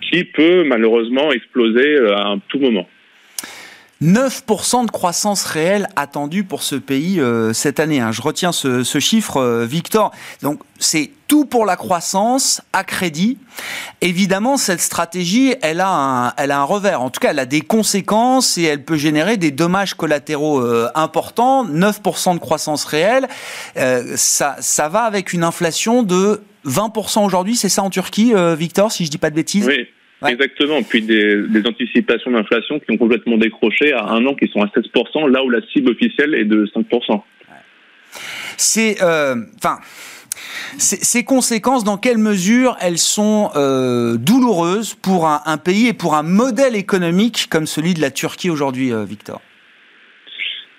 qui 0.00 0.24
peut 0.24 0.64
malheureusement 0.64 1.30
exploser 1.32 1.96
euh, 1.96 2.16
à 2.16 2.36
tout 2.48 2.58
moment. 2.58 2.88
9% 4.02 4.86
de 4.86 4.90
croissance 4.90 5.44
réelle 5.44 5.88
attendue 5.96 6.44
pour 6.44 6.62
ce 6.62 6.76
pays 6.76 7.20
euh, 7.20 7.52
cette 7.52 7.80
année. 7.80 7.98
Hein. 7.98 8.12
Je 8.12 8.22
retiens 8.22 8.52
ce, 8.52 8.84
ce 8.84 9.00
chiffre, 9.00 9.38
euh, 9.38 9.66
Victor. 9.66 10.12
Donc 10.40 10.60
c'est 10.78 11.10
tout 11.26 11.44
pour 11.44 11.66
la 11.66 11.74
croissance 11.74 12.62
à 12.72 12.84
crédit. 12.84 13.38
Évidemment, 14.00 14.56
cette 14.56 14.80
stratégie, 14.80 15.56
elle 15.62 15.80
a 15.80 15.90
un, 15.90 16.32
elle 16.36 16.52
a 16.52 16.60
un 16.60 16.64
revers. 16.64 17.02
En 17.02 17.10
tout 17.10 17.18
cas, 17.18 17.30
elle 17.30 17.40
a 17.40 17.46
des 17.46 17.60
conséquences 17.60 18.56
et 18.56 18.62
elle 18.62 18.84
peut 18.84 18.96
générer 18.96 19.36
des 19.36 19.50
dommages 19.50 19.94
collatéraux 19.94 20.60
euh, 20.60 20.88
importants. 20.94 21.66
9% 21.66 22.34
de 22.34 22.38
croissance 22.38 22.84
réelle, 22.84 23.26
ça, 24.14 24.56
ça 24.60 24.88
va 24.88 25.02
avec 25.02 25.32
une 25.32 25.42
inflation 25.42 26.04
de 26.04 26.42
20% 26.66 27.24
aujourd'hui. 27.24 27.56
C'est 27.56 27.68
ça 27.68 27.82
en 27.82 27.90
Turquie, 27.90 28.32
Victor, 28.56 28.92
si 28.92 29.04
je 29.04 29.10
dis 29.10 29.18
pas 29.18 29.30
de 29.30 29.34
bêtises? 29.34 29.66
Oui. 29.66 29.88
Exactement. 30.26 30.82
Puis 30.82 31.02
des, 31.02 31.42
des 31.42 31.66
anticipations 31.66 32.30
d'inflation 32.30 32.80
qui 32.80 32.90
ont 32.92 32.96
complètement 32.96 33.38
décroché 33.38 33.92
à 33.92 34.04
un 34.04 34.26
an, 34.26 34.34
qui 34.34 34.48
sont 34.48 34.62
à 34.62 34.66
16%, 34.66 35.30
là 35.30 35.44
où 35.44 35.50
la 35.50 35.60
cible 35.72 35.90
officielle 35.90 36.34
est 36.34 36.44
de 36.44 36.66
5%. 36.66 37.22
C'est, 38.56 39.02
euh, 39.02 39.36
enfin. 39.56 39.78
Ces 40.78 41.24
conséquences, 41.24 41.82
dans 41.82 41.96
quelle 41.96 42.18
mesure 42.18 42.76
elles 42.80 42.98
sont 42.98 43.50
euh, 43.56 44.16
douloureuses 44.16 44.94
pour 44.94 45.26
un, 45.26 45.40
un, 45.46 45.56
pays 45.56 45.88
et 45.88 45.92
pour 45.92 46.14
un 46.14 46.22
modèle 46.22 46.76
économique 46.76 47.48
comme 47.50 47.66
celui 47.66 47.94
de 47.94 48.00
la 48.00 48.10
Turquie 48.10 48.50
aujourd'hui, 48.50 48.92
euh, 48.92 49.04
Victor? 49.04 49.40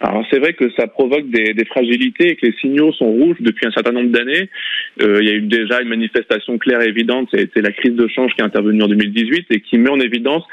Alors 0.01 0.25
c'est 0.29 0.39
vrai 0.39 0.53
que 0.53 0.71
ça 0.77 0.87
provoque 0.87 1.29
des, 1.29 1.65
fragilités 1.65 2.29
et 2.29 2.35
que 2.35 2.45
les 2.45 2.53
signaux 2.61 2.93
sont 2.93 3.11
rouges 3.11 3.37
depuis 3.39 3.67
un 3.67 3.71
certain 3.71 3.91
nombre 3.91 4.11
d'années. 4.11 4.49
Euh, 5.01 5.19
il 5.21 5.27
y 5.27 5.31
a 5.31 5.35
eu 5.35 5.41
déjà 5.41 5.81
une 5.81 5.89
manifestation 5.89 6.57
claire 6.57 6.81
et 6.81 6.87
évidente, 6.87 7.27
c'était 7.33 7.61
la 7.61 7.71
crise 7.71 7.95
de 7.95 8.07
change 8.07 8.33
qui 8.33 8.41
est 8.41 8.45
intervenue 8.45 8.81
en 8.81 8.87
2018 8.87 9.47
et 9.49 9.59
qui 9.61 9.77
met 9.77 9.89
en 9.89 9.99
évidence 9.99 10.43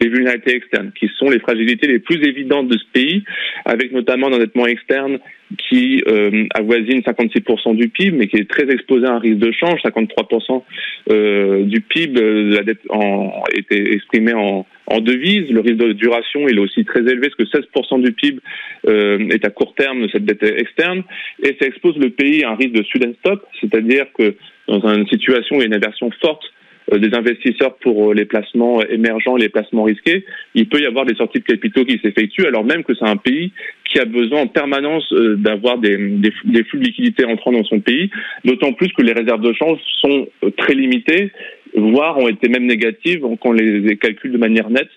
les 0.00 0.08
vulnérabilités 0.08 0.56
externes, 0.56 0.92
qui 0.98 1.10
sont 1.16 1.30
les 1.30 1.40
fragilités 1.40 1.86
les 1.86 1.98
plus 1.98 2.22
évidentes 2.26 2.68
de 2.68 2.76
ce 2.76 2.84
pays, 2.92 3.24
avec 3.64 3.92
notamment 3.92 4.28
un 4.28 4.34
endettement 4.34 4.66
externe 4.66 5.18
qui 5.56 6.02
euh, 6.08 6.46
avoisine 6.54 7.00
56% 7.00 7.76
du 7.76 7.88
PIB, 7.88 8.16
mais 8.16 8.28
qui 8.28 8.36
est 8.36 8.50
très 8.50 8.70
exposé 8.70 9.06
à 9.06 9.14
un 9.14 9.18
risque 9.18 9.38
de 9.38 9.52
change. 9.52 9.80
53% 9.82 10.62
euh, 11.10 11.64
du 11.64 11.80
PIB, 11.80 12.20
euh, 12.20 12.54
la 12.56 12.62
dette 12.62 12.80
en, 12.88 13.42
était 13.56 13.94
exprimée 13.94 14.34
en, 14.34 14.66
en 14.86 15.00
devise. 15.00 15.50
Le 15.50 15.60
risque 15.60 15.76
de 15.76 15.92
duration 15.92 16.48
il 16.48 16.58
est 16.58 16.60
aussi 16.60 16.84
très 16.84 17.00
élevé, 17.00 17.28
parce 17.28 17.34
que 17.34 17.44
16% 17.44 18.02
du 18.02 18.12
PIB 18.12 18.40
euh, 18.86 19.28
est 19.30 19.44
à 19.44 19.50
court 19.50 19.74
terme 19.74 20.02
de 20.02 20.08
cette 20.10 20.24
dette 20.24 20.42
externe, 20.42 21.02
et 21.42 21.56
ça 21.60 21.66
expose 21.66 21.96
le 21.96 22.10
pays 22.10 22.44
à 22.44 22.50
un 22.50 22.56
risque 22.56 22.72
de 22.72 22.82
sudden 22.84 23.14
stop, 23.20 23.44
c'est-à-dire 23.60 24.06
que 24.16 24.34
dans 24.68 24.80
une 24.94 25.06
situation 25.08 25.56
où 25.56 25.58
il 25.58 25.62
y 25.62 25.64
a 25.64 25.66
une 25.66 25.74
aversion 25.74 26.10
forte 26.20 26.44
des 26.90 27.14
investisseurs 27.14 27.76
pour 27.76 28.10
euh, 28.10 28.14
les 28.14 28.24
placements 28.24 28.82
émergents 28.82 29.36
les 29.36 29.48
placements 29.48 29.84
risqués, 29.84 30.24
il 30.54 30.68
peut 30.68 30.80
y 30.80 30.86
avoir 30.86 31.04
des 31.04 31.14
sorties 31.14 31.38
de 31.38 31.44
capitaux 31.44 31.84
qui 31.84 31.98
s'effectuent 32.02 32.46
alors 32.46 32.64
même 32.64 32.84
que 32.84 32.94
c'est 32.94 33.06
un 33.06 33.16
pays 33.16 33.52
qui 33.84 33.98
a 33.98 34.04
besoin 34.04 34.42
en 34.42 34.46
permanence 34.46 35.04
euh, 35.12 35.36
d'avoir 35.36 35.78
des, 35.78 35.96
des, 35.96 36.30
flux 36.64 36.80
de 36.80 36.84
liquidités 36.84 37.24
entrant 37.24 37.52
dans 37.52 37.64
son 37.64 37.80
pays, 37.80 38.10
d'autant 38.44 38.72
plus 38.72 38.88
que 38.92 39.02
les 39.02 39.12
réserves 39.12 39.42
de 39.42 39.52
change 39.52 39.78
sont 40.00 40.28
très 40.56 40.74
limitées, 40.74 41.30
voire 41.74 42.18
ont 42.18 42.28
été 42.28 42.48
même 42.48 42.66
négatives 42.66 43.20
quand 43.20 43.50
on 43.50 43.52
les 43.52 43.96
calcule 43.96 44.32
de 44.32 44.38
manière 44.38 44.70
nette 44.70 44.90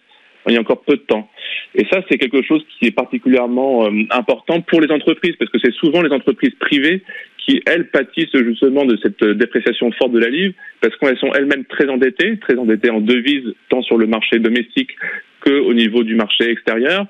il 0.48 0.54
y 0.54 0.58
a 0.58 0.62
encore 0.62 0.82
peu 0.84 0.96
de 0.96 1.02
temps. 1.02 1.30
Et 1.74 1.86
ça, 1.92 2.02
c'est 2.08 2.18
quelque 2.18 2.44
chose 2.44 2.64
qui 2.78 2.88
est 2.88 2.92
particulièrement 2.92 3.90
important 4.12 4.62
pour 4.62 4.80
les 4.80 4.92
entreprises, 4.92 5.36
parce 5.38 5.50
que 5.52 5.58
c'est 5.60 5.74
souvent 5.74 6.02
les 6.02 6.12
entreprises 6.12 6.54
privées 6.60 7.02
qui, 7.46 7.62
elles, 7.66 7.90
pâtissent 7.90 8.36
justement 8.36 8.86
de 8.86 8.98
cette 9.02 9.24
dépréciation 9.24 9.92
forte 9.92 10.12
de 10.12 10.20
la 10.20 10.30
livre, 10.30 10.54
parce 10.82 10.96
qu'elles 10.98 11.18
sont 11.18 11.32
elles-mêmes 11.34 11.66
très 11.66 11.88
endettées, 11.88 12.38
très 12.40 12.56
endettées 12.58 12.90
en 12.90 13.02
devises, 13.02 13.54
tant 13.70 13.82
sur 13.84 13.98
le 13.98 14.08
marché 14.08 14.40
domestique 14.40 14.92
qu'au 15.46 15.74
niveau 15.74 16.04
du 16.04 16.16
marché 16.16 16.50
extérieur, 16.50 17.06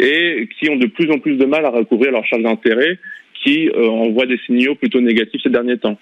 et 0.00 0.48
qui 0.58 0.70
ont 0.70 0.76
de 0.76 0.86
plus 0.86 1.10
en 1.10 1.18
plus 1.18 1.36
de 1.36 1.44
mal 1.44 1.64
à 1.66 1.70
recouvrir 1.70 2.12
leurs 2.12 2.24
charges 2.24 2.42
d'intérêt, 2.42 2.98
qui 3.42 3.68
euh, 3.68 3.88
envoient 3.88 4.26
des 4.26 4.38
signaux 4.46 4.74
plutôt 4.74 5.00
négatifs 5.00 5.42
ces 5.42 5.50
derniers 5.50 5.76
temps. 5.76 5.98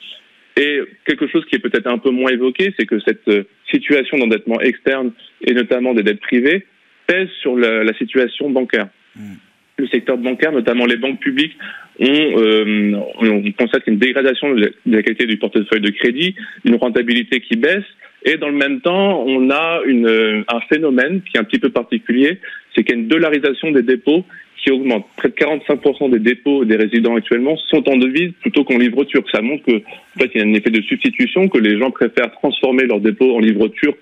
Et 0.57 0.81
quelque 1.07 1.27
chose 1.27 1.45
qui 1.47 1.57
est 1.57 1.59
peut-être 1.59 1.89
un 1.89 1.99
peu 1.99 2.11
moins 2.11 2.31
évoqué, 2.31 2.73
c'est 2.79 2.87
que 2.87 3.01
cette 3.01 3.27
euh, 3.29 3.45
situation 3.71 4.17
d'endettement 4.19 4.61
externe, 4.61 5.12
et 5.45 5.55
notamment 5.55 5.95
des 5.95 6.05
dettes 6.05 6.21
privées, 6.21 6.67
pèse 7.07 7.29
sur 7.41 7.57
la, 7.57 7.93
situation 7.95 8.49
bancaire. 8.51 8.89
Mmh 9.17 9.35
le 9.79 9.87
secteur 9.88 10.19
bancaire, 10.19 10.52
notamment 10.52 10.87
les 10.87 10.97
banques 10.97 11.21
publiques, 11.21 11.57
euh, 12.00 12.95
on 13.21 13.52
constate 13.52 13.87
une 13.87 13.99
dégradation 13.99 14.55
de 14.55 14.73
la 14.87 15.02
qualité 15.02 15.26
du 15.26 15.37
portefeuille 15.37 15.81
de 15.81 15.91
crédit, 15.91 16.35
une 16.64 16.76
rentabilité 16.76 17.41
qui 17.41 17.57
baisse, 17.57 17.85
et 18.25 18.37
dans 18.37 18.49
le 18.49 18.57
même 18.57 18.81
temps, 18.81 19.25
on 19.26 19.50
a 19.50 19.81
une, 19.87 20.45
un 20.47 20.61
phénomène 20.73 21.23
qui 21.23 21.37
est 21.37 21.41
un 21.41 21.45
petit 21.45 21.59
peu 21.59 21.71
particulier, 21.71 22.38
c'est 22.75 22.85
qu'il 22.85 22.95
y 22.95 22.99
a 22.99 23.00
une 23.00 23.09
dollarisation 23.09 23.73
des 23.73 23.83
dépôts 23.83 24.25
qui 24.62 24.71
augmente. 24.71 25.07
Près 25.17 25.29
de 25.29 25.35
45% 25.35 26.11
des 26.11 26.21
dépôts 26.21 26.64
des 26.64 26.76
résidents 26.76 27.17
actuellement 27.17 27.57
sont 27.57 27.88
en 27.88 27.97
devise 27.97 28.33
plutôt 28.41 28.64
qu'en 28.64 28.79
livre 28.79 29.02
turc. 29.05 29.26
Ça 29.33 29.43
montre 29.43 29.64
que, 29.64 29.76
en 29.76 30.21
fait, 30.21 30.31
il 30.35 30.41
y 30.41 30.45
a 30.45 30.47
un 30.47 30.55
effet 30.55 30.71
de 30.71 30.81
substitution, 30.83 31.49
que 31.49 31.59
les 31.59 31.79
gens 31.81 31.91
préfèrent 31.91 32.31
transformer 32.33 32.85
leurs 32.85 33.00
dépôts 33.00 33.35
en 33.35 33.41
livre 33.41 33.69
turc 33.69 33.97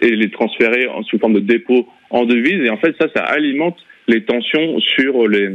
et 0.00 0.10
les 0.10 0.30
transférer 0.30 0.88
sous 1.08 1.18
forme 1.18 1.34
de 1.34 1.40
dépôts 1.40 1.86
en 2.10 2.24
devise. 2.24 2.64
Et 2.64 2.70
en 2.70 2.78
fait, 2.78 2.94
ça, 3.00 3.06
ça 3.14 3.22
alimente 3.22 3.76
les 4.10 4.22
tensions 4.24 4.78
sur 4.80 5.28
les, 5.28 5.48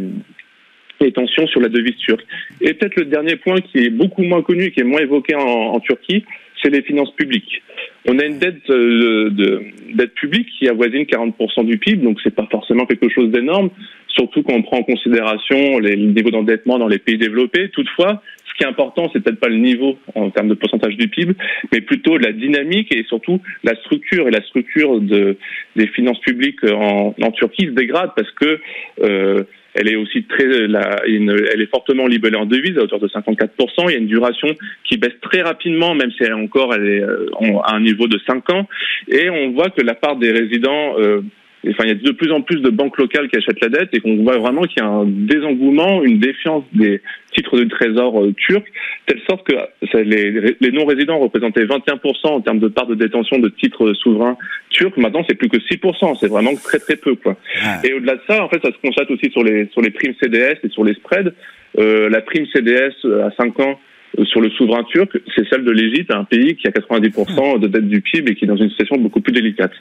les 1.01 1.11
tensions 1.11 1.47
sur 1.47 1.61
la 1.61 1.69
devise 1.69 1.97
turque. 1.97 2.25
Et 2.61 2.73
peut-être 2.73 2.95
le 2.95 3.05
dernier 3.05 3.35
point 3.35 3.59
qui 3.61 3.79
est 3.79 3.89
beaucoup 3.89 4.23
moins 4.23 4.41
connu, 4.41 4.71
qui 4.71 4.79
est 4.79 4.85
moins 4.85 5.01
évoqué 5.01 5.35
en, 5.35 5.79
Turquie, 5.79 6.23
c'est 6.61 6.69
les 6.69 6.81
finances 6.81 7.13
publiques. 7.15 7.61
On 8.07 8.17
a 8.19 8.25
une 8.25 8.39
dette 8.39 8.69
euh, 8.69 9.29
de, 9.29 9.61
dette 9.93 10.13
publique 10.13 10.47
qui 10.57 10.67
avoisine 10.67 11.03
40% 11.03 11.65
du 11.65 11.77
PIB, 11.77 12.03
donc 12.03 12.19
c'est 12.23 12.33
pas 12.33 12.47
forcément 12.49 12.85
quelque 12.85 13.09
chose 13.09 13.29
d'énorme, 13.29 13.69
surtout 14.07 14.41
quand 14.43 14.53
on 14.53 14.61
prend 14.61 14.77
en 14.77 14.83
considération 14.83 15.79
les 15.79 15.95
niveaux 15.97 16.31
d'endettement 16.31 16.79
dans 16.79 16.87
les 16.87 16.99
pays 16.99 17.17
développés. 17.17 17.69
Toutefois, 17.69 18.21
ce 18.55 18.59
qui 18.59 18.63
est 18.63 18.69
important, 18.69 19.09
c'est 19.11 19.21
peut-être 19.21 19.39
pas 19.39 19.49
le 19.49 19.57
niveau 19.57 19.97
en 20.15 20.29
termes 20.29 20.47
de 20.47 20.53
pourcentage 20.53 20.95
du 20.95 21.09
PIB, 21.09 21.33
mais 21.73 21.81
plutôt 21.81 22.17
la 22.17 22.31
dynamique 22.31 22.95
et 22.95 23.03
surtout 23.03 23.41
la 23.63 23.75
structure 23.75 24.29
et 24.29 24.31
la 24.31 24.41
structure 24.43 25.01
de, 25.01 25.37
des 25.75 25.87
finances 25.87 26.19
publiques 26.19 26.63
en, 26.63 27.13
en 27.21 27.31
Turquie 27.31 27.65
se 27.65 27.71
dégrade 27.71 28.11
parce 28.15 28.31
que 28.31 28.59
euh, 29.03 29.43
elle 29.73 29.89
est 29.89 29.97
aussi 29.97 30.23
très, 30.23 30.45
elle 30.45 31.61
est 31.61 31.69
fortement 31.69 32.07
libellée 32.07 32.37
en 32.37 32.45
devise 32.45 32.77
à 32.77 32.83
hauteur 32.83 32.99
de 32.99 33.09
54%. 33.09 33.49
Il 33.89 33.91
y 33.91 33.95
a 33.95 33.97
une 33.97 34.07
duration 34.07 34.47
qui 34.85 34.95
baisse 34.95 35.19
très 35.21 35.41
rapidement, 35.41 35.93
même 35.93 36.11
si 36.11 36.23
elle 36.23 36.29
est 36.29 36.33
encore 36.33 36.73
elle 36.73 36.87
est 36.87 37.01
euh, 37.01 37.27
à 37.65 37.75
un 37.75 37.81
niveau 37.81 38.07
de 38.07 38.17
5 38.25 38.49
ans. 38.51 38.69
Et 39.09 39.29
on 39.29 39.51
voit 39.51 39.69
que 39.69 39.81
la 39.81 39.93
part 39.93 40.15
des 40.15 40.31
résidents 40.31 40.97
euh, 40.97 41.21
enfin, 41.69 41.83
il 41.83 41.87
y 41.87 41.91
a 41.91 41.95
de 41.95 42.11
plus 42.11 42.31
en 42.31 42.41
plus 42.41 42.61
de 42.61 42.69
banques 42.69 42.97
locales 42.97 43.29
qui 43.29 43.37
achètent 43.37 43.61
la 43.61 43.69
dette 43.69 43.89
et 43.93 43.99
qu'on 43.99 44.17
voit 44.23 44.37
vraiment 44.37 44.63
qu'il 44.63 44.81
y 44.81 44.85
a 44.85 44.89
un 44.89 45.05
désengouement, 45.05 46.03
une 46.03 46.19
défiance 46.19 46.63
des 46.73 47.01
titres 47.33 47.57
de 47.57 47.65
trésor 47.65 48.23
euh, 48.23 48.33
turcs, 48.33 48.65
telle 49.05 49.21
sorte 49.29 49.45
que 49.47 49.55
les, 49.97 50.55
les 50.59 50.71
non-résidents 50.71 51.19
représentaient 51.19 51.65
21% 51.65 52.27
en 52.27 52.41
termes 52.41 52.59
de 52.59 52.67
part 52.67 52.87
de 52.87 52.95
détention 52.95 53.39
de 53.39 53.49
titres 53.49 53.93
souverains 53.93 54.37
turcs. 54.69 54.97
Maintenant, 54.97 55.23
c'est 55.27 55.35
plus 55.35 55.49
que 55.49 55.57
6%. 55.57 56.17
C'est 56.19 56.27
vraiment 56.27 56.55
très 56.55 56.79
très 56.79 56.95
peu, 56.95 57.15
quoi. 57.15 57.37
Et 57.83 57.93
au-delà 57.93 58.15
de 58.15 58.21
ça, 58.27 58.43
en 58.43 58.49
fait, 58.49 58.61
ça 58.61 58.71
se 58.71 58.77
constate 58.81 59.11
aussi 59.11 59.29
sur 59.31 59.43
les 59.43 59.67
sur 59.71 59.81
les 59.81 59.91
primes 59.91 60.13
CDS 60.21 60.59
et 60.63 60.69
sur 60.69 60.83
les 60.83 60.93
spreads. 60.93 61.33
Euh, 61.77 62.09
la 62.09 62.21
prime 62.21 62.45
CDS 62.53 62.93
euh, 63.05 63.27
à 63.27 63.31
5 63.35 63.59
ans 63.59 63.79
euh, 64.17 64.25
sur 64.25 64.39
le 64.39 64.49
souverain 64.51 64.83
turc, 64.85 65.17
c'est 65.35 65.47
celle 65.49 65.65
de 65.65 65.71
l'Égypte, 65.71 66.11
un 66.11 66.23
pays 66.23 66.55
qui 66.55 66.67
a 66.67 66.71
90% 66.71 67.59
de 67.59 67.67
dette 67.67 67.87
du 67.87 68.01
PIB 68.01 68.31
et 68.31 68.35
qui 68.35 68.45
est 68.45 68.47
dans 68.47 68.55
une 68.55 68.69
situation 68.69 68.97
beaucoup 68.97 69.19
plus 69.19 69.33
délicate. 69.33 69.73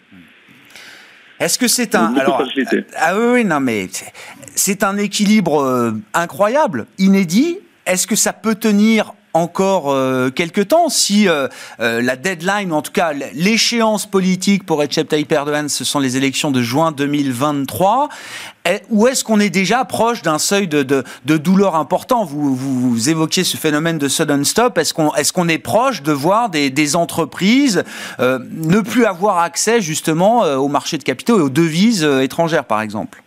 Est-ce 1.40 1.58
que 1.58 1.68
c'est 1.68 1.94
un 1.94 2.14
alors 2.16 2.42
ah 2.96 3.18
oui 3.18 3.44
non 3.44 3.60
mais 3.60 3.88
c'est 4.54 4.84
un 4.84 4.96
équilibre 4.96 5.62
euh, 5.62 5.92
incroyable, 6.12 6.86
inédit. 6.98 7.58
Est-ce 7.86 8.06
que 8.06 8.16
ça 8.16 8.32
peut 8.32 8.54
tenir 8.54 9.12
encore 9.34 9.92
euh, 9.92 10.30
quelques 10.30 10.68
temps 10.68 10.88
si 10.88 11.28
euh, 11.28 11.48
euh, 11.80 12.00
la 12.00 12.16
deadline, 12.16 12.72
en 12.72 12.82
tout 12.82 12.92
cas 12.92 13.12
l'échéance 13.34 14.06
politique 14.06 14.64
pour 14.64 14.78
Recep 14.78 15.08
Tayyip 15.08 15.30
Erdogan, 15.30 15.68
ce 15.68 15.84
sont 15.84 15.98
les 15.98 16.16
élections 16.16 16.52
de 16.52 16.62
juin 16.62 16.92
2023. 16.92 18.08
Ou 18.88 19.08
est-ce 19.08 19.24
qu'on 19.24 19.40
est 19.40 19.50
déjà 19.50 19.84
proche 19.84 20.22
d'un 20.22 20.38
seuil 20.38 20.68
de, 20.68 20.82
de, 20.82 21.04
de, 21.26 21.36
douleur 21.36 21.76
important? 21.76 22.24
Vous, 22.24 22.54
vous, 22.56 23.10
évoquiez 23.10 23.44
ce 23.44 23.58
phénomène 23.58 23.98
de 23.98 24.08
sudden 24.08 24.42
stop. 24.42 24.78
Est-ce 24.78 24.94
qu'on 24.94 25.48
est, 25.48 25.54
est 25.54 25.58
proche 25.58 26.02
de 26.02 26.12
voir 26.12 26.48
des, 26.48 26.70
des 26.70 26.96
entreprises 26.96 27.84
ne 28.18 28.80
plus 28.80 29.04
avoir 29.04 29.38
accès 29.40 29.82
justement 29.82 30.44
au 30.54 30.68
marché 30.68 30.96
de 30.96 31.02
capitaux 31.02 31.38
et 31.38 31.42
aux 31.42 31.50
devises 31.50 32.04
étrangères, 32.22 32.64
par 32.64 32.80
exemple? 32.80 33.23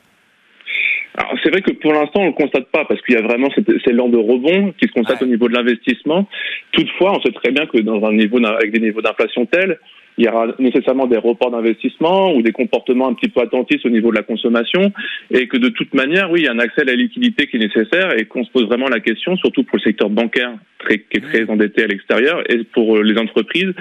C'est 1.48 1.52
vrai 1.52 1.62
que 1.62 1.72
pour 1.72 1.94
l'instant 1.94 2.20
on 2.20 2.24
ne 2.24 2.28
le 2.28 2.34
constate 2.34 2.68
pas 2.74 2.84
parce 2.84 3.02
qu'il 3.04 3.16
y 3.16 3.18
a 3.18 3.22
vraiment 3.22 3.50
cette, 3.56 3.72
ces 3.86 3.94
de 3.94 4.18
rebond 4.18 4.74
qui 4.78 4.88
se 4.90 4.92
constate 4.92 5.22
au 5.22 5.26
niveau 5.26 5.48
de 5.48 5.54
l'investissement. 5.54 6.28
Toutefois, 6.74 7.14
on 7.18 7.22
sait 7.22 7.32
très 7.32 7.52
bien 7.52 7.66
que 7.66 7.78
dans 7.78 8.04
un 8.04 8.12
niveau 8.12 8.44
avec 8.46 8.72
des 8.72 8.82
niveaux 8.82 9.02
d'inflation 9.02 9.46
tels, 9.46 9.80
il 10.18 10.26
y 10.26 10.28
aura 10.28 10.48
nécessairement 10.60 11.08
des 11.08 11.18
reports 11.18 11.52
d'investissement 11.52 12.34
ou 12.34 12.42
des 12.42 12.52
comportements 12.52 13.08
un 13.08 13.14
petit 13.14 13.30
peu 13.30 13.40
attentifs 13.40 13.86
au 13.86 13.90
niveau 13.90 14.12
de 14.12 14.18
la 14.18 14.24
consommation 14.24 14.92
et 15.32 15.48
que 15.48 15.56
de 15.56 15.70
toute 15.70 15.94
manière, 15.94 16.32
oui, 16.32 16.42
il 16.42 16.46
y 16.46 16.48
a 16.50 16.52
un 16.52 16.60
accès 16.60 16.82
à 16.82 16.86
la 16.86 16.96
liquidité 16.96 17.48
qui 17.48 17.56
est 17.56 17.60
nécessaire 17.60 18.20
et 18.20 18.26
qu'on 18.26 18.44
se 18.44 18.52
pose 18.52 18.66
vraiment 18.66 18.90
la 18.90 19.00
question, 19.00 19.38
surtout 19.38 19.64
pour 19.64 19.78
le 19.78 19.84
secteur 19.84 20.10
bancaire 20.10 20.52
très, 20.80 20.98
qui 20.98 21.18
est 21.18 21.22
très 21.22 21.50
endetté 21.50 21.84
à 21.84 21.88
l'extérieur 21.88 22.44
et 22.52 22.64
pour 22.74 22.98
les 22.98 23.18
entreprises 23.18 23.74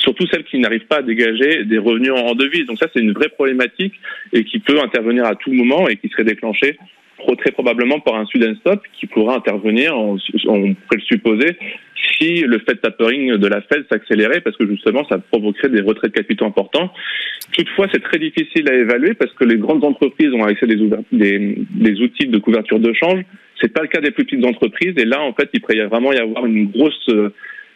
surtout 0.00 0.26
celles 0.26 0.44
qui 0.44 0.58
n'arrivent 0.58 0.86
pas 0.86 0.98
à 0.98 1.02
dégager 1.02 1.64
des 1.64 1.78
revenus 1.78 2.12
en 2.12 2.34
devise. 2.34 2.66
Donc 2.66 2.78
ça, 2.78 2.88
c'est 2.92 3.00
une 3.00 3.12
vraie 3.12 3.28
problématique 3.28 3.94
et 4.32 4.44
qui 4.44 4.58
peut 4.58 4.80
intervenir 4.80 5.24
à 5.24 5.34
tout 5.34 5.52
moment 5.52 5.88
et 5.88 5.96
qui 5.96 6.08
serait 6.08 6.24
déclenchée 6.24 6.76
très 7.36 7.52
probablement 7.52 8.00
par 8.00 8.16
un 8.16 8.26
sudden 8.26 8.56
stop 8.56 8.82
qui 8.98 9.06
pourrait 9.06 9.34
intervenir, 9.34 9.96
on, 9.96 10.16
pourrait 10.16 10.74
le 10.92 11.00
supposer, 11.00 11.56
si 12.18 12.42
le 12.42 12.58
fait 12.58 12.76
tapering 12.76 13.36
de 13.36 13.46
la 13.46 13.60
Fed 13.62 13.84
s'accélérait 13.90 14.40
parce 14.40 14.56
que 14.56 14.66
justement 14.66 15.06
ça 15.08 15.18
provoquerait 15.18 15.68
des 15.68 15.80
retraits 15.80 16.12
de 16.12 16.16
capitaux 16.16 16.46
importants. 16.46 16.92
Toutefois, 17.52 17.86
c'est 17.92 18.02
très 18.02 18.18
difficile 18.18 18.68
à 18.70 18.74
évaluer 18.74 19.14
parce 19.14 19.32
que 19.32 19.44
les 19.44 19.56
grandes 19.56 19.84
entreprises 19.84 20.32
ont 20.32 20.44
accès 20.44 20.64
à 20.64 20.68
des, 21.12 21.58
des, 21.72 22.00
outils 22.00 22.28
de 22.28 22.38
couverture 22.38 22.78
de 22.78 22.92
change. 22.92 23.22
C'est 23.60 23.72
pas 23.72 23.82
le 23.82 23.88
cas 23.88 24.00
des 24.00 24.10
plus 24.10 24.24
petites 24.24 24.44
entreprises 24.44 24.94
et 24.96 25.04
là, 25.04 25.20
en 25.20 25.32
fait, 25.32 25.48
il 25.52 25.60
pourrait 25.60 25.84
vraiment 25.86 26.12
y 26.12 26.18
avoir 26.18 26.46
une 26.46 26.70
grosse 26.70 27.08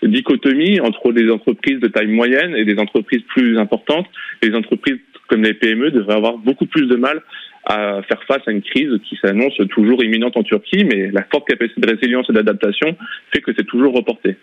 dichotomie 0.06 0.80
entre 0.80 1.12
des 1.12 1.30
entreprises 1.30 1.80
de 1.80 1.88
taille 1.88 2.08
moyenne 2.08 2.54
et 2.56 2.64
des 2.64 2.78
entreprises 2.78 3.22
plus 3.28 3.58
importantes. 3.58 4.06
Les 4.42 4.54
entreprises 4.54 4.98
comme 5.28 5.42
les 5.42 5.54
PME 5.54 5.90
devraient 5.90 6.16
avoir 6.16 6.36
beaucoup 6.36 6.66
plus 6.66 6.86
de 6.86 6.96
mal 6.96 7.22
à 7.64 8.02
faire 8.02 8.22
face 8.24 8.42
à 8.46 8.50
une 8.50 8.62
crise 8.62 8.90
qui 9.08 9.16
s'annonce 9.16 9.56
toujours 9.70 10.04
imminente 10.04 10.36
en 10.36 10.42
Turquie, 10.42 10.84
mais 10.84 11.10
la 11.10 11.24
forte 11.24 11.48
capacité 11.48 11.80
de 11.80 11.90
résilience 11.90 12.28
et 12.28 12.32
d'adaptation 12.32 12.96
fait 13.32 13.40
que 13.40 13.52
c'est 13.56 13.66
toujours 13.66 13.94
reporté. 13.94 14.36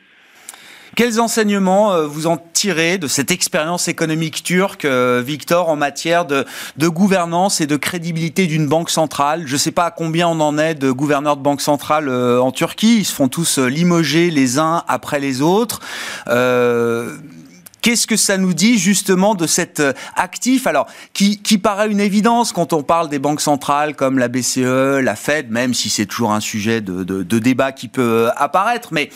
Quels 0.96 1.22
enseignements 1.22 1.94
euh, 1.94 2.06
vous 2.06 2.28
en 2.28 2.38
tirez 2.38 2.98
de 2.98 3.08
cette 3.08 3.32
expérience 3.32 3.88
économique 3.88 4.44
turque, 4.44 4.84
euh, 4.84 5.24
Victor, 5.26 5.70
en 5.70 5.78
matière 5.78 6.26
de, 6.26 6.46
gouvernance 6.78 7.62
et 7.62 7.68
de 7.68 7.78
crédibilité 7.78 8.46
d'une 8.46 8.68
banque 8.68 8.90
centrale? 8.90 9.44
Je 9.46 9.54
ne 9.54 9.58
sais 9.58 9.72
pas 9.72 9.86
à 9.86 9.92
combien 9.92 10.28
on 10.28 10.42
en 10.42 10.58
est 10.58 10.76
de 10.76 10.92
gouverneurs 10.92 11.38
de 11.38 11.42
banque 11.42 11.62
centrale 11.62 12.10
euh, 12.10 12.42
en 12.42 12.52
Turquie. 12.52 12.98
Ils 13.00 13.06
se 13.06 13.14
font 13.14 13.30
tous 13.30 13.58
limoger 13.58 14.32
les 14.32 14.60
uns 14.60 14.84
après 14.90 15.22
les 15.22 15.42
autres. 15.42 15.80
Qu'est-ce 17.82 18.06
que 18.08 18.16
ça 18.16 18.38
nous 18.38 18.54
dit 18.54 18.78
justement 18.78 19.36
de 19.36 19.48
cet 19.48 19.82
actif 20.16 20.68
alors 20.68 20.88
qui, 21.14 21.42
qui 21.42 21.58
paraît 21.58 21.90
une 21.92 22.00
évidence 22.00 22.54
quand 22.54 22.74
on 22.74 22.84
parle 22.84 23.10
des 23.10 23.20
banques 23.20 23.42
centrales 23.42 23.96
comme 23.96 24.20
la 24.20 24.28
BCE, 24.28 25.02
la 25.02 25.16
Fed, 25.16 25.50
même 25.50 25.74
si 25.74 25.90
c'est 25.90 26.06
toujours 26.06 26.32
un 26.32 26.40
sujet 26.40 26.82
de, 26.82 27.04
de, 27.04 27.24
de 27.24 27.40
débat 27.40 27.72
qui 27.72 27.88
peut 27.88 28.30
apparaître, 28.36 28.90
mais 28.92 29.10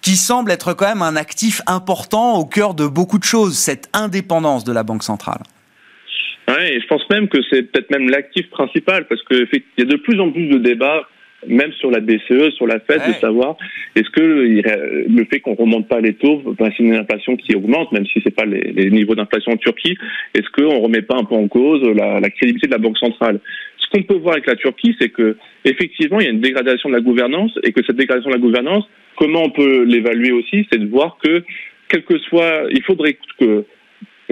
qui 0.00 0.16
semble 0.16 0.50
être 0.50 0.74
quand 0.74 0.88
même 0.88 1.02
un 1.02 1.16
actif 1.16 1.62
important 1.66 2.34
au 2.38 2.44
cœur 2.44 2.74
de 2.74 2.86
beaucoup 2.86 3.18
de 3.18 3.24
choses, 3.24 3.56
cette 3.56 3.88
indépendance 3.92 4.64
de 4.64 4.72
la 4.72 4.82
Banque 4.82 5.04
centrale. 5.04 5.42
Oui, 6.48 6.80
je 6.80 6.86
pense 6.88 7.08
même 7.08 7.28
que 7.28 7.38
c'est 7.48 7.62
peut-être 7.62 7.90
même 7.90 8.10
l'actif 8.10 8.50
principal, 8.50 9.06
parce 9.06 9.22
qu'il 9.22 9.62
y 9.78 9.82
a 9.82 9.84
de 9.84 9.96
plus 9.96 10.20
en 10.20 10.30
plus 10.30 10.48
de 10.48 10.58
débats 10.58 11.02
même 11.46 11.72
sur 11.72 11.90
la 11.90 12.00
BCE, 12.00 12.50
sur 12.56 12.66
la 12.66 12.80
Fed, 12.80 13.00
de 13.06 13.12
savoir 13.14 13.56
est-ce 13.96 14.08
que 14.10 14.20
le 14.20 15.24
fait 15.26 15.40
qu'on 15.40 15.54
remonte 15.54 15.88
pas 15.88 16.00
les 16.00 16.14
taux, 16.14 16.42
c'est 16.58 16.78
une 16.78 16.94
inflation 16.94 17.36
qui 17.36 17.54
augmente, 17.54 17.92
même 17.92 18.06
si 18.06 18.20
c'est 18.22 18.34
pas 18.34 18.44
les, 18.44 18.90
niveaux 18.90 19.14
d'inflation 19.14 19.52
en 19.52 19.56
Turquie, 19.56 19.96
est-ce 20.34 20.48
qu'on 20.50 20.80
remet 20.80 21.02
pas 21.02 21.16
un 21.16 21.24
peu 21.24 21.34
en 21.34 21.48
cause 21.48 21.82
la, 21.82 22.20
la 22.20 22.30
crédibilité 22.30 22.66
de 22.66 22.72
la 22.72 22.78
Banque 22.78 22.98
centrale? 22.98 23.40
Ce 23.78 23.90
qu'on 23.90 24.02
peut 24.04 24.14
voir 24.14 24.34
avec 24.34 24.46
la 24.46 24.56
Turquie, 24.56 24.96
c'est 25.00 25.10
que 25.10 25.36
effectivement, 25.64 26.20
il 26.20 26.24
y 26.24 26.28
a 26.28 26.32
une 26.32 26.40
dégradation 26.40 26.88
de 26.88 26.94
la 26.94 27.00
gouvernance 27.00 27.58
et 27.62 27.72
que 27.72 27.82
cette 27.84 27.96
dégradation 27.96 28.30
de 28.30 28.36
la 28.36 28.40
gouvernance, 28.40 28.84
comment 29.16 29.42
on 29.42 29.50
peut 29.50 29.84
l'évaluer 29.84 30.32
aussi, 30.32 30.66
c'est 30.70 30.78
de 30.78 30.88
voir 30.88 31.18
que 31.22 31.44
quel 31.88 32.04
que 32.04 32.18
soit, 32.18 32.64
il 32.70 32.82
faudrait 32.82 33.18
que 33.38 33.64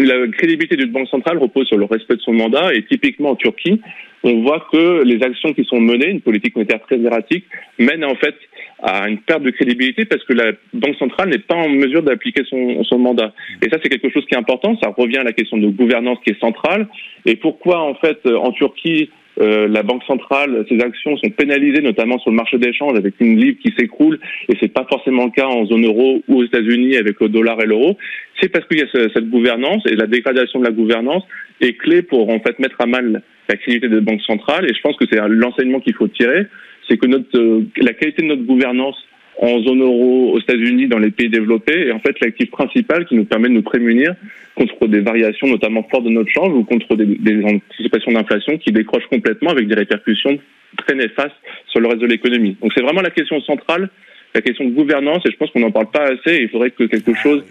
la 0.07 0.27
crédibilité 0.29 0.77
d'une 0.77 0.91
banque 0.91 1.09
centrale 1.09 1.39
repose 1.39 1.67
sur 1.67 1.79
le 1.79 1.85
respect 1.85 2.17
de 2.17 2.21
son 2.21 2.33
mandat 2.33 2.73
et 2.75 2.85
typiquement 2.85 3.31
en 3.31 3.37
Turquie, 3.37 3.81
on 4.23 4.43
voit 4.43 4.67
que 4.71 5.03
les 5.03 5.23
actions 5.23 5.53
qui 5.53 5.65
sont 5.65 5.81
menées, 5.81 6.09
une 6.09 6.21
politique 6.21 6.55
monétaire 6.55 6.81
très 6.83 7.01
erratique, 7.01 7.45
mènent 7.79 8.05
en 8.05 8.15
fait 8.15 8.35
à 8.83 9.09
une 9.09 9.19
perte 9.19 9.43
de 9.43 9.51
crédibilité 9.51 10.05
parce 10.05 10.23
que 10.25 10.33
la 10.33 10.53
banque 10.75 10.97
centrale 10.97 11.31
n'est 11.31 11.39
pas 11.39 11.57
en 11.57 11.69
mesure 11.69 12.03
d'appliquer 12.03 12.43
son, 12.49 12.83
son, 12.85 12.99
mandat. 12.99 13.33
Et 13.63 13.69
ça, 13.71 13.79
c'est 13.83 13.89
quelque 13.89 14.11
chose 14.11 14.25
qui 14.27 14.35
est 14.35 14.39
important. 14.39 14.77
Ça 14.83 14.93
revient 14.97 15.19
à 15.19 15.25
la 15.25 15.33
question 15.33 15.59
de 15.59 15.69
gouvernance 15.69 16.19
qui 16.25 16.31
est 16.31 16.41
centrale. 16.41 16.89
Et 17.27 17.37
pourquoi 17.37 17.81
en 17.81 17.95
fait 17.95 18.19
en 18.27 18.53
Turquie 18.53 19.11
euh, 19.41 19.69
la 19.69 19.83
Banque 19.83 20.03
centrale, 20.05 20.65
ses 20.69 20.81
actions 20.81 21.17
sont 21.17 21.31
pénalisées, 21.31 21.83
notamment 21.83 22.19
sur 22.19 22.31
le 22.31 22.37
marché 22.37 22.59
d'échange, 22.59 22.99
avec 22.99 23.15
une 23.21 23.39
livre 23.39 23.59
qui 23.63 23.73
s'écroule, 23.79 24.19
et 24.49 24.57
c'est 24.61 24.73
pas 24.73 24.87
forcément 24.91 25.27
le 25.27 25.31
cas 25.31 25.47
en 25.47 25.67
zone 25.67 25.87
euro 25.87 26.23
ou 26.29 26.41
aux 26.41 26.45
États-Unis 26.45 26.97
avec 26.97 27.21
le 27.21 27.29
dollar 27.29 27.61
et 27.63 27.67
l'euro. 27.67 27.97
C'est 28.41 28.49
parce 28.49 28.67
qu'il 28.67 28.79
y 28.79 28.83
a 28.83 28.87
cette 28.93 29.31
gouvernance 29.31 29.85
et 29.87 29.97
la 29.97 30.07
dégradation 30.07 30.61
de 30.61 30.65
la 30.65 30.73
gouvernance 30.73 31.25
est 31.61 31.75
clé 31.75 32.03
pour 32.03 32.31
en 32.31 32.41
fait 32.41 32.59
mettre 32.59 32.81
à 32.81 32.87
mal 32.87 33.23
la 33.49 33.57
crédibilité 33.57 33.89
des 33.89 34.01
banques 34.01 34.23
centrales. 34.23 34.65
Et 34.69 34.75
je 34.75 34.81
pense 34.81 34.97
que 34.97 35.05
c'est 35.11 35.21
l'enseignement 35.29 35.81
qu'il 35.81 35.95
faut 35.95 36.09
tirer, 36.09 36.47
c'est 36.89 36.97
que 36.97 37.07
notre, 37.07 37.39
euh, 37.39 37.67
la 37.77 37.93
qualité 37.93 38.23
de 38.23 38.29
notre 38.29 38.43
gouvernance 38.43 38.97
en 39.39 39.61
zone 39.63 39.83
euro, 39.83 40.33
aux 40.33 40.41
États-Unis, 40.41 40.89
dans 40.89 40.99
les 40.99 41.11
pays 41.11 41.29
développés, 41.29 41.87
et 41.87 41.93
en 41.93 42.01
fait 42.01 42.19
l'actif 42.21 42.51
principal 42.51 43.07
qui 43.07 43.15
nous 43.15 43.25
permet 43.25 43.49
de 43.49 43.55
nous 43.55 43.63
prémunir 43.63 44.15
contre 44.55 44.87
des 44.87 45.01
variations 45.01 45.47
notamment 45.47 45.83
fortes 45.91 46.05
de 46.05 46.11
notre 46.11 46.31
change 46.31 46.53
ou 46.53 46.65
contre 46.65 46.97
des, 46.97 47.07
des 47.07 47.43
anticipations 47.45 48.13
d'inflation 48.13 48.59
qui 48.59 48.73
décrochent 48.73 49.07
complètement 49.11 49.51
avec 49.51 49.67
des 49.67 49.75
répercussions 49.75 50.39
très 50.77 50.95
néfastes 50.95 51.37
sur 51.69 51.81
le 51.81 51.89
reste 51.89 52.01
de 52.01 52.07
l'économie. 52.07 52.57
Donc 52.61 52.73
c'est 52.75 52.83
vraiment 52.83 53.01
la 53.01 53.11
question 53.11 53.41
centrale, 53.41 53.89
la 54.35 54.43
question 54.43 54.65
de 54.65 54.71
gouvernance, 54.71 55.25
et 55.27 55.31
je 55.31 55.37
pense 55.37 55.51
qu'on 55.51 55.61
n'en 55.61 55.71
parle 55.71 55.91
pas 55.91 56.05
assez, 56.05 56.37
et 56.37 56.43
il 56.43 56.49
faudrait 56.49 56.71
que 56.71 56.85
quelque 56.85 57.15
chose 57.15 57.43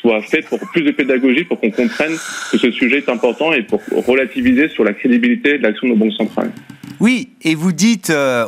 soit 0.00 0.20
fait 0.22 0.46
pour 0.48 0.58
plus 0.72 0.82
de 0.82 0.90
pédagogie, 0.92 1.44
pour 1.44 1.60
qu'on 1.60 1.70
comprenne 1.70 2.12
que 2.50 2.58
ce 2.58 2.70
sujet 2.70 2.98
est 2.98 3.08
important 3.08 3.52
et 3.52 3.62
pour 3.62 3.80
relativiser 4.06 4.68
sur 4.68 4.84
la 4.84 4.92
crédibilité 4.92 5.58
de 5.58 5.62
l'action 5.62 5.88
de 5.88 5.92
nos 5.92 5.98
banques 5.98 6.14
centrales. 6.14 6.52
Oui, 7.00 7.30
et 7.40 7.54
vous 7.54 7.72
dites, 7.72 8.10
euh, 8.10 8.44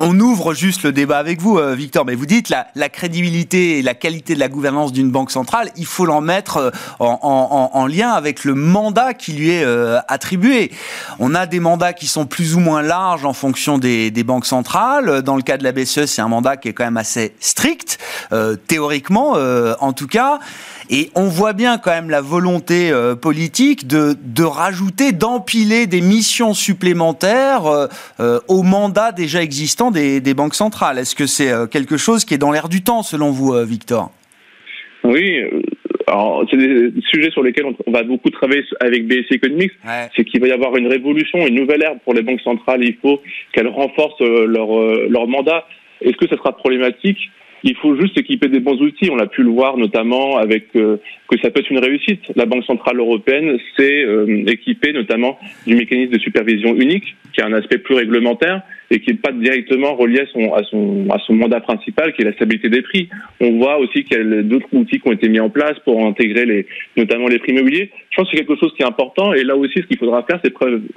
on, 0.00 0.18
ouvre 0.18 0.54
juste 0.54 0.82
le 0.82 0.90
débat 0.90 1.18
avec 1.18 1.40
vous, 1.40 1.56
euh, 1.56 1.76
Victor, 1.76 2.04
mais 2.04 2.16
vous 2.16 2.26
dites 2.26 2.48
la, 2.48 2.66
la, 2.74 2.88
crédibilité 2.88 3.78
et 3.78 3.82
la 3.82 3.94
qualité 3.94 4.34
de 4.34 4.40
la 4.40 4.48
gouvernance 4.48 4.92
d'une 4.92 5.12
banque 5.12 5.30
centrale, 5.30 5.70
il 5.76 5.86
faut 5.86 6.04
l'en 6.04 6.20
mettre 6.20 6.56
euh, 6.56 6.70
en, 7.00 7.86
lien 7.86 8.10
avec 8.10 8.42
le 8.42 8.56
mandat 8.56 9.14
qui 9.14 9.34
lui 9.34 9.50
est 9.50 9.64
attribué. 10.08 10.72
On 11.20 11.36
a 11.36 11.46
des 11.46 11.60
mandats 11.60 11.92
qui 11.92 12.08
sont 12.08 12.26
plus 12.26 12.56
ou 12.56 12.58
moins 12.58 12.82
larges 12.82 13.24
en 13.24 13.32
fonction 13.32 13.78
des, 13.78 14.10
des 14.10 14.24
banques 14.24 14.46
centrales. 14.46 15.22
Dans 15.22 15.36
le 15.36 15.42
cas 15.42 15.56
de 15.56 15.62
la 15.62 15.70
BCE, 15.70 16.06
c'est 16.06 16.20
un 16.20 16.28
mandat 16.28 16.56
qui 16.56 16.68
est 16.68 16.72
quand 16.72 16.84
même 16.84 16.96
assez 16.96 17.36
strict, 17.38 17.98
théoriquement 18.66 19.36
en 19.80 19.92
tout 19.92 20.08
cas. 20.08 20.40
Et 20.90 21.10
on 21.14 21.24
voit 21.24 21.52
bien 21.52 21.78
quand 21.78 21.90
même 21.90 22.10
la 22.10 22.20
volonté 22.20 22.92
politique 23.20 23.86
de, 23.86 24.14
de 24.22 24.42
rajouter, 24.44 25.12
d'empiler 25.12 25.86
des 25.86 26.00
missions 26.00 26.54
supplémentaires 26.54 27.66
euh, 27.66 27.86
euh, 28.20 28.40
au 28.48 28.62
mandat 28.62 29.12
déjà 29.12 29.42
existant 29.42 29.90
des, 29.90 30.20
banques 30.34 30.54
centrales. 30.54 30.98
Est-ce 30.98 31.14
que 31.14 31.26
c'est 31.26 31.50
euh, 31.50 31.66
quelque 31.66 31.96
chose 31.96 32.24
qui 32.24 32.34
est 32.34 32.38
dans 32.38 32.52
l'air 32.52 32.68
du 32.68 32.82
temps 32.82 33.02
selon 33.02 33.30
vous, 33.30 33.54
Victor? 33.64 34.10
Oui, 35.04 35.40
c'est 36.50 36.56
des 36.56 36.92
sujets 37.08 37.30
sur 37.30 37.42
lesquels 37.42 37.66
on 37.86 37.92
va 37.92 38.02
beaucoup 38.02 38.30
travailler 38.30 38.64
avec 38.80 39.06
BSC 39.06 39.32
Economics. 39.32 39.72
C'est 40.16 40.24
qu'il 40.24 40.40
va 40.40 40.48
y 40.48 40.52
avoir 40.52 40.76
une 40.76 40.88
révolution, 40.88 41.46
une 41.46 41.54
nouvelle 41.54 41.82
ère 41.82 41.98
pour 42.04 42.12
les 42.14 42.22
banques 42.22 42.40
centrales. 42.40 42.82
Il 42.82 42.96
faut 42.96 43.20
qu'elles 43.52 43.68
renforcent 43.68 44.20
leur, 44.20 44.68
leur 45.08 45.28
mandat. 45.28 45.64
Est-ce 46.00 46.16
que 46.16 46.28
ça 46.28 46.36
sera 46.36 46.56
problématique? 46.56 47.18
Il 47.62 47.74
faut 47.76 47.98
juste 48.00 48.16
s'équiper 48.16 48.48
des 48.48 48.60
bons 48.60 48.80
outils. 48.80 49.10
On 49.10 49.18
a 49.18 49.26
pu 49.26 49.42
le 49.42 49.50
voir 49.50 49.76
notamment 49.76 50.36
avec 50.36 50.68
euh, 50.76 50.96
que 51.28 51.38
ça 51.40 51.50
peut 51.50 51.60
être 51.60 51.70
une 51.70 51.78
réussite. 51.78 52.20
La 52.36 52.46
Banque 52.46 52.64
centrale 52.64 52.98
européenne 52.98 53.58
s'est 53.76 54.04
euh, 54.04 54.44
équipée 54.46 54.92
notamment 54.92 55.38
du 55.66 55.74
mécanisme 55.74 56.12
de 56.12 56.18
supervision 56.18 56.74
unique, 56.74 57.16
qui 57.32 57.40
a 57.40 57.46
un 57.46 57.52
aspect 57.52 57.78
plus 57.78 57.94
réglementaire 57.94 58.62
et 58.90 59.00
qui 59.00 59.10
n'est 59.10 59.16
pas 59.16 59.32
directement 59.32 59.94
relié 59.94 60.20
à 60.20 60.26
son, 60.26 60.54
à 60.54 60.62
son, 60.64 61.06
à 61.10 61.18
son 61.18 61.34
mandat 61.34 61.60
principal, 61.60 62.12
qui 62.12 62.22
est 62.22 62.24
la 62.24 62.32
stabilité 62.34 62.68
des 62.68 62.82
prix. 62.82 63.08
On 63.40 63.58
voit 63.58 63.78
aussi 63.78 64.04
qu'il 64.04 64.16
y 64.16 64.20
a 64.20 64.42
d'autres 64.42 64.68
outils 64.72 65.00
qui 65.00 65.08
ont 65.08 65.12
été 65.12 65.28
mis 65.28 65.40
en 65.40 65.50
place 65.50 65.78
pour 65.84 66.04
intégrer 66.06 66.46
les, 66.46 66.66
notamment 66.96 67.26
les 67.26 67.38
prix 67.38 67.52
immobiliers. 67.52 67.90
Je 68.10 68.16
pense 68.16 68.30
que 68.30 68.36
c'est 68.36 68.44
quelque 68.44 68.58
chose 68.60 68.72
qui 68.76 68.82
est 68.82 68.86
important. 68.86 69.32
Et 69.32 69.42
là 69.42 69.56
aussi, 69.56 69.74
ce 69.74 69.86
qu'il 69.86 69.98
faudra 69.98 70.22
faire, 70.22 70.38
c'est 70.44 70.52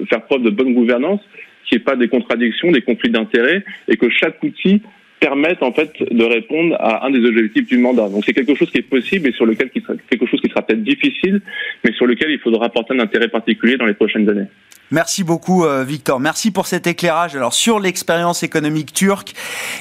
faire 0.08 0.22
preuve 0.22 0.42
de 0.42 0.50
bonne 0.50 0.74
gouvernance, 0.74 1.20
qu'il 1.68 1.78
n'y 1.78 1.82
ait 1.82 1.84
pas 1.84 1.96
des 1.96 2.08
contradictions, 2.08 2.70
des 2.70 2.82
conflits 2.82 3.10
d'intérêts, 3.10 3.64
et 3.88 3.96
que 3.96 4.08
chaque 4.10 4.42
outil 4.42 4.82
permettent 5.20 5.62
en 5.62 5.72
fait 5.72 5.92
de 6.10 6.24
répondre 6.24 6.74
à 6.80 7.06
un 7.06 7.10
des 7.10 7.24
objectifs 7.24 7.66
du 7.66 7.78
mandat. 7.78 8.08
Donc 8.08 8.24
c'est 8.24 8.32
quelque 8.32 8.54
chose 8.54 8.70
qui 8.70 8.78
est 8.78 8.82
possible 8.82 9.28
et 9.28 9.32
sur 9.32 9.46
lequel 9.46 9.70
qui 9.70 9.80
sera, 9.80 9.92
quelque 10.08 10.26
chose 10.26 10.40
qui 10.40 10.48
sera 10.48 10.62
peut-être 10.62 10.82
difficile, 10.82 11.42
mais 11.84 11.92
sur 11.92 12.06
lequel 12.06 12.30
il 12.30 12.38
faudra 12.40 12.66
apporter 12.66 12.94
un 12.94 13.00
intérêt 13.00 13.28
particulier 13.28 13.76
dans 13.76 13.86
les 13.86 13.94
prochaines 13.94 14.28
années. 14.28 14.46
Merci 14.90 15.22
beaucoup 15.22 15.64
euh, 15.64 15.84
Victor. 15.84 16.18
Merci 16.18 16.50
pour 16.50 16.66
cet 16.66 16.88
éclairage 16.88 17.36
alors 17.36 17.54
sur 17.54 17.78
l'expérience 17.78 18.42
économique 18.42 18.92
turque 18.92 19.34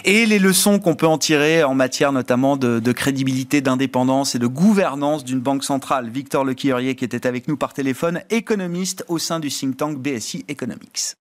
et 0.06 0.28
les 0.28 0.38
leçons 0.38 0.78
qu'on 0.78 0.96
peut 0.96 1.08
en 1.08 1.18
tirer 1.18 1.64
en 1.64 1.74
matière 1.74 2.12
notamment 2.12 2.58
de, 2.58 2.80
de 2.80 2.92
crédibilité, 2.92 3.62
d'indépendance 3.62 4.36
et 4.36 4.40
de 4.40 4.46
gouvernance 4.46 5.26
d'une 5.26 5.40
banque 5.40 5.64
centrale. 5.64 6.10
Victor 6.10 6.46
Lequillerier 6.46 6.94
qui 6.94 7.06
était 7.06 7.26
avec 7.26 7.48
nous 7.48 7.58
par 7.58 7.74
téléphone, 7.74 8.22
économiste 8.30 9.04
au 9.08 9.18
sein 9.18 9.40
du 9.40 9.48
think 9.48 9.78
tank 9.78 9.98
BSI 9.98 10.46
Economics. 10.48 11.16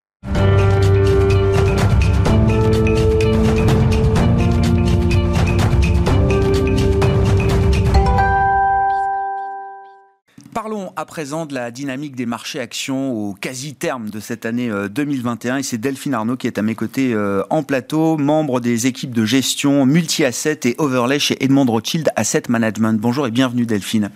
Parlons 10.60 10.92
à 10.96 11.04
présent 11.04 11.46
de 11.46 11.54
la 11.54 11.70
dynamique 11.70 12.16
des 12.16 12.26
marchés 12.26 12.58
actions 12.58 13.12
au 13.12 13.32
quasi-terme 13.32 14.10
de 14.10 14.18
cette 14.18 14.44
année 14.44 14.68
2021. 14.90 15.54
Euh, 15.54 15.58
et 15.58 15.62
c'est 15.62 15.78
Delphine 15.78 16.14
Arnaud 16.14 16.36
qui 16.36 16.48
est 16.48 16.58
à 16.58 16.62
mes 16.62 16.74
côtés 16.74 17.14
euh, 17.14 17.44
en 17.48 17.62
plateau, 17.62 18.16
membre 18.16 18.58
des 18.58 18.88
équipes 18.88 19.14
de 19.14 19.24
gestion 19.24 19.86
multi-asset 19.86 20.58
et 20.64 20.74
overlay 20.78 21.20
chez 21.20 21.44
Edmond 21.44 21.66
Rothschild 21.66 22.10
Asset 22.16 22.42
Management. 22.48 23.00
Bonjour 23.00 23.28
et 23.28 23.30
bienvenue 23.30 23.66
Delphine. 23.66 24.10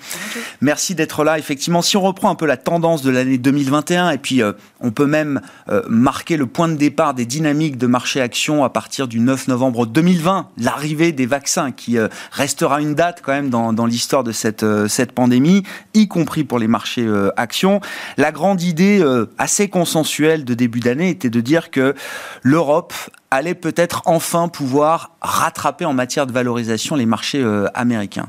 Merci 0.61 0.97
d'être 0.97 1.23
là. 1.23 1.39
Effectivement, 1.39 1.81
si 1.81 1.97
on 1.97 2.03
reprend 2.03 2.31
un 2.31 2.35
peu 2.35 2.47
la 2.47 2.57
tendance 2.57 3.03
de 3.03 3.13
l'année 3.13 3.39
2021 3.39 4.11
et 4.11 4.19
puis 4.19 4.43
euh, 4.43 4.53
on 4.81 4.91
peut 4.91 5.07
même 5.07 5.41
marquer 5.89 6.37
le 6.37 6.47
point 6.47 6.67
de 6.69 6.75
départ 6.75 7.15
des 7.15 7.25
dynamiques 7.25 7.79
de 7.79 7.87
marché 7.87 8.21
actions 8.21 8.65
à 8.65 8.69
partir 8.69 9.07
du 9.07 9.21
9 9.21 9.47
novembre 9.47 9.87
2020, 9.87 10.49
l'arrivée 10.59 11.13
des 11.13 11.25
vaccins 11.25 11.71
qui 11.71 11.97
restera 12.33 12.81
une 12.81 12.95
date 12.95 13.23
quand 13.25 13.33
même 13.33 13.49
dans, 13.49 13.73
dans 13.73 13.87
l'histoire 13.87 14.25
de 14.25 14.33
cette, 14.33 14.67
cette 14.89 15.13
pandémie, 15.13 15.63
y 15.95 16.09
compris 16.09 16.32
pour 16.43 16.59
les 16.59 16.69
marchés 16.69 17.07
euh, 17.07 17.31
actions. 17.37 17.81
La 18.17 18.33
grande 18.33 18.63
idée 18.63 19.01
euh, 19.01 19.27
assez 19.39 19.69
consensuelle 19.69 20.45
de 20.45 20.55
début 20.55 20.81
d'année 20.81 21.11
était 21.11 21.31
de 21.31 21.41
dire 21.41 21.71
que 21.71 21.95
l'Europe 22.43 22.95
allait 23.31 23.55
peut-être 23.55 24.03
enfin 24.07 24.49
pouvoir 24.49 25.13
rattraper 25.21 25.85
en 25.85 25.93
matière 25.93 26.27
de 26.27 26.33
valorisation 26.33 26.97
les 26.97 27.07
marchés 27.07 27.43
euh, 27.43 27.67
américains. 27.75 28.29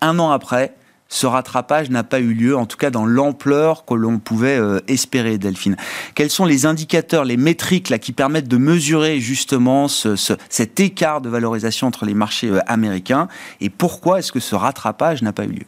Un 0.00 0.18
an 0.18 0.30
après, 0.30 0.74
ce 1.08 1.26
rattrapage 1.26 1.90
n'a 1.90 2.02
pas 2.02 2.18
eu 2.18 2.34
lieu, 2.34 2.56
en 2.56 2.66
tout 2.66 2.76
cas 2.76 2.90
dans 2.90 3.06
l'ampleur 3.06 3.84
que 3.84 3.94
l'on 3.94 4.18
pouvait 4.18 4.58
espérer, 4.88 5.38
Delphine. 5.38 5.76
Quels 6.14 6.30
sont 6.30 6.44
les 6.44 6.66
indicateurs, 6.66 7.24
les 7.24 7.36
métriques 7.36 7.96
qui 8.00 8.12
permettent 8.12 8.48
de 8.48 8.56
mesurer 8.56 9.20
justement 9.20 9.86
ce, 9.86 10.16
cet 10.48 10.80
écart 10.80 11.20
de 11.20 11.28
valorisation 11.28 11.86
entre 11.86 12.04
les 12.04 12.14
marchés 12.14 12.50
américains? 12.66 13.28
Et 13.60 13.70
pourquoi 13.70 14.18
est-ce 14.18 14.32
que 14.32 14.40
ce 14.40 14.56
rattrapage 14.56 15.22
n'a 15.22 15.32
pas 15.32 15.44
eu 15.44 15.52
lieu? 15.52 15.66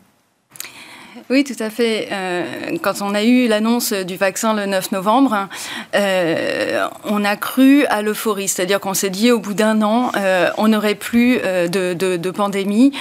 Oui, 1.28 1.42
tout 1.42 1.60
à 1.60 1.70
fait. 1.70 2.08
Euh, 2.12 2.44
quand 2.82 3.02
on 3.02 3.12
a 3.12 3.24
eu 3.24 3.48
l'annonce 3.48 3.92
du 3.92 4.16
vaccin 4.16 4.54
le 4.54 4.64
9 4.66 4.92
novembre, 4.92 5.48
euh, 5.96 6.86
on 7.02 7.24
a 7.24 7.34
cru 7.34 7.84
à 7.86 8.00
l'euphorie, 8.00 8.46
c'est-à-dire 8.46 8.78
qu'on 8.78 8.94
s'est 8.94 9.10
dit 9.10 9.32
au 9.32 9.40
bout 9.40 9.54
d'un 9.54 9.82
an, 9.82 10.12
euh, 10.16 10.50
on 10.56 10.68
n'aurait 10.68 10.94
plus 10.94 11.38
de, 11.38 11.94
de, 11.94 12.16
de, 12.16 12.30
pandémie. 12.30 12.92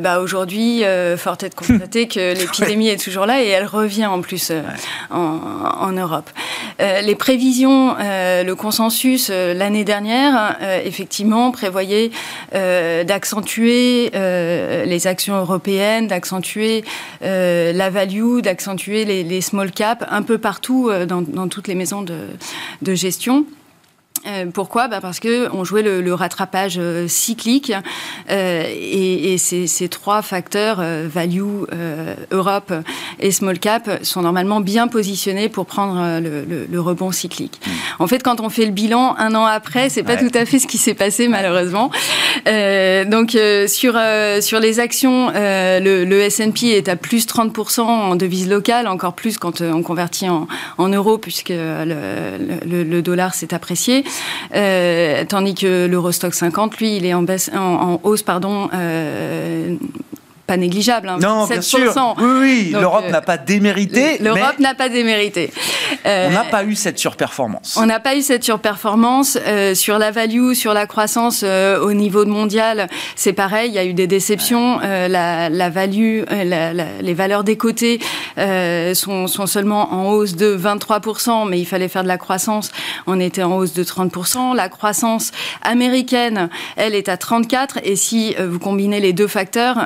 Bah, 0.00 0.20
Aujourd'hui, 0.20 0.82
fort 1.16 1.38
est 1.42 1.48
de 1.48 1.54
constater 1.54 2.08
que 2.08 2.34
l'épidémie 2.38 2.88
est 2.88 3.02
toujours 3.02 3.24
là 3.24 3.42
et 3.42 3.48
elle 3.48 3.64
revient 3.64 4.06
en 4.06 4.20
plus 4.20 4.52
en, 5.10 5.38
en, 5.80 5.92
Europe. 5.92 6.28
les 6.78 7.14
prévisions, 7.14 7.96
le 7.98 8.52
consensus 8.52 9.30
l'année 9.30 9.84
dernière, 9.84 10.58
effectivement, 10.84 11.52
prévoyait 11.52 12.10
d'accentuer 12.52 14.10
les 14.12 15.06
actions 15.06 15.36
européennes, 15.36 16.08
d'accentuer 16.08 16.84
la 17.70 17.90
value, 17.90 18.40
d'accentuer 18.40 19.04
les, 19.04 19.40
small 19.40 19.70
caps 19.70 20.04
un 20.08 20.22
peu 20.22 20.38
partout 20.38 20.88
euh, 20.90 21.06
dans, 21.06 21.48
toutes 21.48 21.68
les 21.68 21.74
maisons 21.74 22.02
de, 22.02 22.94
gestion. 22.94 23.46
Euh, 24.26 24.46
pourquoi? 24.52 24.86
Bah 24.86 25.00
Parce 25.00 25.18
qu'on 25.18 25.64
jouait 25.64 25.82
le, 25.82 26.00
le 26.00 26.14
rattrapage 26.14 26.76
euh, 26.78 27.08
cyclique 27.08 27.72
euh, 28.30 28.64
et, 28.68 29.32
et 29.32 29.38
ces, 29.38 29.66
ces, 29.66 29.88
trois 29.88 30.22
facteurs, 30.22 30.78
euh, 30.80 31.08
value, 31.12 31.42
euh, 31.72 32.14
Europe 32.30 32.72
et 33.18 33.32
small 33.32 33.58
cap, 33.58 33.90
sont 34.02 34.22
normalement 34.22 34.60
bien 34.60 34.86
positionnés 34.86 35.48
pour 35.48 35.66
prendre 35.66 36.20
le, 36.20 36.44
le, 36.44 36.66
le, 36.70 36.80
rebond 36.80 37.10
cyclique. 37.10 37.60
En 37.98 38.06
fait, 38.06 38.22
quand 38.22 38.40
on 38.40 38.48
fait 38.48 38.64
le 38.64 38.70
bilan 38.70 39.16
un 39.18 39.34
an 39.34 39.44
après, 39.44 39.88
c'est 39.88 40.04
pas 40.04 40.14
ouais. 40.14 40.28
tout 40.28 40.38
à 40.38 40.44
fait 40.44 40.60
ce 40.60 40.68
qui 40.68 40.78
s'est 40.78 40.94
passé 40.94 41.26
malheureusement. 41.26 41.90
donc 42.46 43.36
sur, 43.66 43.98
sur 44.40 44.60
les 44.60 44.80
actions, 44.80 45.30
le, 45.34 46.04
le 46.04 46.20
S&P 46.20 46.68
est 46.68 46.88
à 46.88 46.96
plus 46.96 47.26
30% 47.26 47.80
en 47.80 48.16
devise 48.16 48.48
locale, 48.48 48.86
encore 48.86 49.14
plus 49.14 49.38
quand 49.38 49.60
on 49.60 49.82
convertit 49.82 50.28
en, 50.28 50.46
en 50.78 50.88
euros 50.88 51.18
puisque 51.18 51.50
le, 51.50 52.84
le 52.84 53.02
dollar 53.02 53.34
s'est 53.34 53.54
apprécié. 53.54 54.04
Euh, 54.54 55.24
tandis 55.26 55.54
que 55.54 55.86
l'Eurostock 55.86 56.34
50, 56.34 56.78
lui, 56.78 56.96
il 56.96 57.06
est 57.06 57.14
en, 57.14 57.22
baisse, 57.22 57.50
en, 57.54 57.58
en 57.58 58.00
hausse 58.02 58.22
pardon, 58.22 58.68
euh, 58.74 59.76
pas 60.46 60.56
négligeable. 60.56 61.08
Hein, 61.08 61.18
non, 61.20 61.44
7%. 61.44 61.48
bien 61.48 61.62
sûr. 61.62 62.14
Oui, 62.18 62.24
oui. 62.40 62.70
l'Europe 62.72 63.04
euh, 63.06 63.10
n'a 63.10 63.20
pas 63.20 63.38
démérité. 63.38 64.18
L'Europe 64.18 64.58
n'a 64.58 64.74
pas 64.74 64.88
démérité. 64.88 65.52
Euh, 66.04 66.28
on 66.28 66.32
n'a 66.32 66.44
pas 66.44 66.64
eu 66.64 66.74
cette 66.74 66.98
surperformance. 66.98 67.76
On 67.80 67.86
n'a 67.86 68.00
pas 68.00 68.16
eu 68.16 68.22
cette 68.22 68.42
surperformance 68.42 69.38
euh, 69.46 69.74
sur 69.74 69.98
la 69.98 70.10
value, 70.10 70.54
sur 70.54 70.74
la 70.74 70.86
croissance 70.86 71.42
au 71.44 71.92
niveau 71.92 72.24
mondial. 72.26 72.88
C'est 73.16 73.32
pareil. 73.32 73.70
Il 73.70 73.74
y 73.74 73.78
a 73.78 73.84
eu 73.84 73.94
des 73.94 74.06
déceptions. 74.06 74.78
La, 74.80 75.48
la, 75.48 75.70
value, 75.70 76.22
la, 76.30 76.72
la, 76.72 76.84
les 77.00 77.14
valeurs 77.14 77.44
des 77.44 77.56
côtés 77.56 78.00
sont, 78.36 79.26
sont, 79.26 79.46
seulement 79.46 79.92
en 79.92 80.10
hausse 80.10 80.34
de 80.36 80.56
23%, 80.56 81.48
mais 81.48 81.60
il 81.60 81.66
fallait 81.66 81.88
faire 81.88 82.02
de 82.02 82.08
la 82.08 82.18
croissance. 82.18 82.70
On 83.06 83.20
était 83.20 83.42
en 83.42 83.56
hausse 83.56 83.74
de 83.74 83.84
30%. 83.84 84.54
La 84.56 84.68
croissance 84.68 85.30
américaine, 85.62 86.48
elle 86.76 86.94
est 86.94 87.08
à 87.08 87.16
34. 87.16 87.78
Et 87.84 87.96
si 87.96 88.34
vous 88.34 88.58
combinez 88.58 89.00
les 89.00 89.12
deux 89.12 89.28
facteurs, 89.28 89.76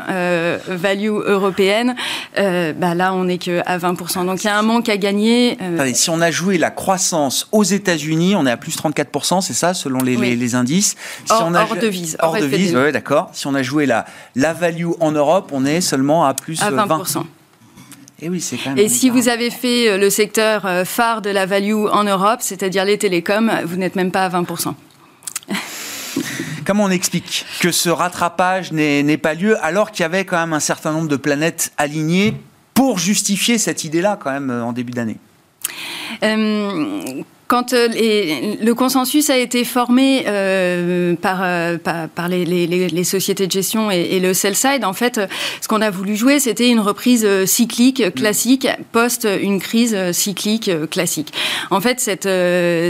value 0.68 1.20
européenne, 1.24 1.94
euh, 2.38 2.72
bah 2.72 2.94
là 2.94 3.14
on 3.14 3.24
n'est 3.24 3.38
qu'à 3.38 3.78
20%. 3.78 4.26
Donc 4.26 4.44
il 4.44 4.46
y 4.46 4.50
a 4.50 4.59
un 4.59 4.62
manque 4.62 4.88
à 4.88 4.96
gagner. 4.96 5.56
Euh... 5.61 5.90
Si 5.94 6.11
on 6.11 6.20
a 6.20 6.30
joué 6.30 6.59
la 6.59 6.70
croissance 6.70 7.48
aux 7.52 7.64
États-Unis, 7.64 8.35
on 8.37 8.46
est 8.46 8.50
à 8.50 8.56
plus 8.56 8.76
34%, 8.76 9.40
c'est 9.40 9.52
ça, 9.52 9.74
selon 9.74 10.00
les, 10.00 10.16
oui. 10.16 10.30
les, 10.30 10.37
les 10.37 10.54
indices? 10.54 10.96
Si 11.24 11.32
hors, 11.32 11.44
on 11.46 11.54
a, 11.54 11.62
hors 11.62 11.76
devise. 11.76 12.16
Hors, 12.20 12.35
hors 12.35 12.40
devise, 12.40 12.74
oui, 12.76 12.92
d'accord. 12.92 13.30
Si 13.32 13.46
on 13.46 13.54
a 13.54 13.62
joué 13.62 13.87
la, 13.87 14.06
la 14.35 14.52
value 14.52 14.90
en 15.00 15.12
Europe, 15.12 15.50
on 15.52 15.64
est 15.64 15.80
seulement 15.80 16.24
à 16.24 16.35
plus 16.35 16.62
à 16.62 16.70
20%. 16.70 16.87
20%. 16.87 17.24
Et, 18.22 18.30
oui, 18.30 18.42
quand 18.64 18.70
même 18.70 18.78
et 18.78 18.88
si 18.88 19.11
vous 19.11 19.28
avez 19.28 19.50
fait 19.50 19.90
euh, 19.90 19.98
le 19.98 20.09
secteur 20.09 20.64
euh, 20.64 20.87
phare 20.87 21.20
de 21.20 21.28
la 21.28 21.44
value 21.44 21.74
en 21.74 22.04
Europe, 22.04 22.38
c'est-à-dire 22.40 22.87
les 22.87 22.96
télécoms, 22.96 23.50
vous 23.66 23.76
n'êtes 23.76 23.94
même 23.94 24.11
pas 24.11 24.24
à 24.24 24.30
20%. 24.30 24.72
Comment 26.66 26.85
on 26.85 26.90
explique 26.90 27.46
que 27.61 27.70
ce 27.70 27.88
rattrapage 27.88 28.72
n'ait 28.72 29.18
pas 29.18 29.35
lieu 29.35 29.57
alors 29.64 29.92
qu'il 29.92 30.02
y 30.02 30.05
avait 30.05 30.24
quand 30.24 30.37
même 30.37 30.52
un 30.52 30.61
certain 30.61 30.92
nombre 30.92 31.07
de 31.09 31.16
planètes 31.16 31.72
alignées 31.79 32.35
pour 32.74 32.98
justifier 32.98 33.57
cette 33.57 33.85
idée-là 33.85 34.18
quand 34.20 34.33
même 34.33 34.50
en 34.50 34.72
début 34.72 34.92
d'année? 34.92 35.16
Euh, 36.24 37.22
quand 37.48 37.72
euh, 37.72 37.87
les, 37.88 38.56
le 38.56 38.74
consensus 38.74 39.30
a 39.30 39.38
été 39.38 39.64
formé 39.64 40.24
euh, 40.26 41.14
par, 41.14 41.40
euh, 41.42 41.78
par, 41.78 42.09
par 42.09 42.28
les, 42.28 42.44
les, 42.44 42.66
les, 42.66 43.04
sociétés 43.04 43.46
de 43.46 43.52
gestion 43.52 43.90
et, 43.90 44.00
et, 44.00 44.20
le 44.20 44.35
sell 44.35 44.56
side, 44.56 44.85
en 44.85 44.92
fait, 44.92 45.20
ce 45.61 45.68
qu'on 45.68 45.80
a 45.80 45.90
voulu 45.90 46.16
jouer, 46.16 46.40
c'était 46.40 46.68
une 46.68 46.80
reprise 46.80 47.26
cyclique 47.44 48.14
classique 48.14 48.66
post 48.90 49.28
une 49.40 49.61
crise 49.61 49.96
cyclique 50.12 50.70
classique. 50.90 51.32
En 51.70 51.80
fait, 51.80 52.00
cette, 52.00 52.28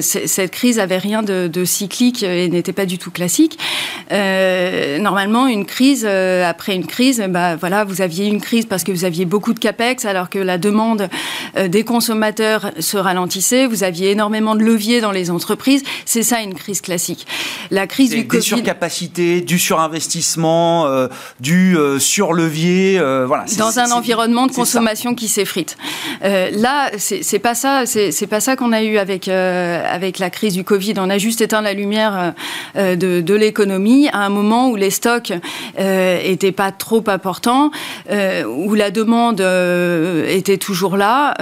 cette 0.02 0.50
crise 0.50 0.78
avait 0.78 0.98
rien 0.98 1.22
de, 1.22 1.48
de 1.48 1.64
cyclique 1.64 2.22
et 2.22 2.48
n'était 2.48 2.72
pas 2.72 2.86
du 2.86 2.98
tout 2.98 3.10
classique. 3.10 3.58
normalement, 4.10 5.46
une 5.46 5.66
crise 5.66 6.06
après 6.06 6.74
une 6.74 6.86
crise, 6.86 7.22
bah 7.28 7.56
voilà, 7.56 7.84
vous 7.84 8.00
aviez 8.00 8.26
une 8.26 8.40
crise 8.40 8.64
parce 8.64 8.84
que 8.84 8.92
vous 8.92 9.04
aviez 9.04 9.26
beaucoup 9.26 9.52
de 9.52 9.58
capex, 9.58 10.04
alors 10.04 10.30
que 10.30 10.38
la 10.38 10.56
demande 10.56 11.08
des 11.68 11.84
consommateurs 11.84 12.70
se 12.78 12.96
ralentissait. 12.96 13.66
Vous 13.66 13.84
aviez 13.84 14.12
énormément 14.12 14.45
de 14.54 14.62
levier 14.62 15.00
dans 15.00 15.12
les 15.12 15.30
entreprises. 15.30 15.82
C'est 16.04 16.22
ça 16.22 16.40
une 16.40 16.54
crise 16.54 16.80
classique. 16.80 17.26
La 17.70 17.86
crise 17.86 18.10
du 18.10 18.26
Covid. 18.26 18.38
Des 18.38 18.46
surcapacités, 18.46 19.40
du 19.40 19.58
surinvestissement, 19.58 20.86
euh, 20.86 21.08
du 21.40 21.76
euh, 21.76 21.98
surlevier. 21.98 22.98
Euh, 22.98 23.24
voilà. 23.26 23.44
Dans 23.58 23.78
un 23.78 23.90
environnement 23.90 24.46
de 24.46 24.52
consommation 24.52 25.14
qui 25.14 25.28
s'effrite. 25.28 25.76
Là, 26.22 26.90
c'est 26.98 27.38
pas 27.38 27.54
ça. 27.54 27.84
C'est 27.86 28.26
pas 28.26 28.40
ça 28.40 28.56
qu'on 28.56 28.72
a 28.72 28.82
eu 28.82 28.98
avec 28.98 29.28
avec 29.28 30.18
la 30.18 30.30
crise 30.30 30.54
du 30.54 30.64
Covid. 30.64 30.94
On 30.98 31.10
a 31.10 31.18
juste 31.18 31.40
éteint 31.40 31.62
la 31.62 31.72
lumière 31.72 32.34
de, 32.76 33.20
de 33.20 33.34
l'économie 33.34 34.08
à 34.12 34.18
un 34.18 34.28
moment 34.28 34.68
où 34.68 34.76
les 34.76 34.90
stocks 34.90 35.32
étaient 35.76 36.52
pas 36.52 36.72
trop 36.72 37.04
importants, 37.06 37.70
où 38.10 38.74
la 38.74 38.90
demande 38.90 39.40
était 40.28 40.58
toujours 40.58 40.96
là 40.96 41.34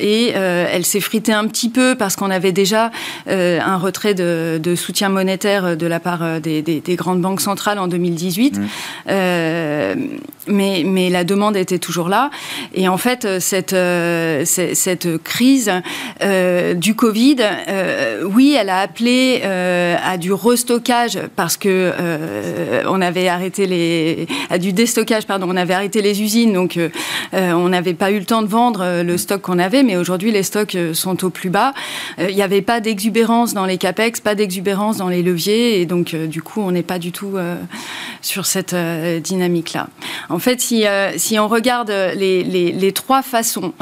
et 0.00 0.28
elle 0.28 0.84
s'effritait 0.84 1.32
un 1.32 1.46
petit 1.46 1.68
peu 1.68 1.94
parce 1.94 2.16
qu'on 2.16 2.30
avait 2.30 2.41
avait 2.42 2.52
déjà 2.52 2.90
euh, 3.28 3.60
un 3.60 3.76
retrait 3.76 4.14
de, 4.14 4.58
de, 4.60 4.74
soutien 4.74 5.08
monétaire 5.08 5.76
de 5.76 5.86
la 5.86 6.00
part 6.00 6.40
des, 6.40 6.60
des, 6.60 6.80
des 6.80 6.96
grandes 6.96 7.20
banques 7.20 7.40
centrales 7.40 7.78
en 7.78 7.86
2018. 7.86 8.58
Mmh. 8.58 8.66
Euh, 9.10 9.94
mais, 10.48 10.82
mais, 10.84 11.10
la 11.10 11.24
demande 11.24 11.56
était 11.56 11.78
toujours 11.78 12.08
là. 12.08 12.30
Et 12.74 12.88
en 12.88 12.96
fait, 12.96 13.38
cette, 13.38 13.72
euh, 13.72 14.44
cette 14.44 15.22
crise 15.22 15.70
euh, 16.22 16.74
du 16.74 16.94
Covid, 16.94 17.36
euh, 17.68 18.24
oui, 18.24 18.56
elle 18.58 18.70
a 18.70 18.80
appelé 18.80 19.42
à 19.42 20.16
du 20.16 20.32
restockage 20.32 21.18
parce 21.36 21.56
que 21.56 21.92
on 22.88 23.00
avait 23.00 23.28
arrêté 23.28 23.66
les, 23.66 24.26
à 24.50 24.58
du 24.58 24.72
déstockage, 24.72 25.26
pardon, 25.26 25.46
on 25.48 25.56
avait 25.56 25.74
arrêté 25.74 26.02
les 26.02 26.22
usines, 26.22 26.52
donc 26.52 26.78
on 27.32 27.68
n'avait 27.68 27.94
pas 27.94 28.10
eu 28.10 28.18
le 28.18 28.24
temps 28.24 28.42
de 28.42 28.46
vendre 28.46 29.02
le 29.02 29.16
stock 29.18 29.42
qu'on 29.42 29.58
avait, 29.58 29.82
mais 29.82 29.96
aujourd'hui 29.96 30.30
les 30.30 30.42
stocks 30.42 30.76
sont 30.92 31.24
au 31.24 31.30
plus 31.30 31.50
bas. 31.50 31.72
Il 32.32 32.36
n'y 32.36 32.42
avait 32.42 32.62
pas 32.62 32.80
d'exubérance 32.80 33.54
dans 33.54 33.66
les 33.66 33.78
capex, 33.78 34.20
pas 34.20 34.34
d'exubérance 34.34 34.96
dans 34.96 35.08
les 35.08 35.22
leviers, 35.22 35.80
et 35.80 35.86
donc 35.86 36.14
du 36.16 36.42
coup 36.42 36.60
on 36.60 36.72
n'est 36.72 36.82
pas 36.82 36.98
du 36.98 37.12
tout 37.12 37.36
sur 38.22 38.46
cette 38.46 38.74
dynamique-là. 38.74 39.88
En 40.28 40.38
fait, 40.38 40.60
si, 40.60 40.86
euh, 40.86 41.12
si 41.16 41.38
on 41.38 41.48
regarde 41.48 41.90
les, 41.90 42.92
trois 42.94 43.22
façons 43.22 43.72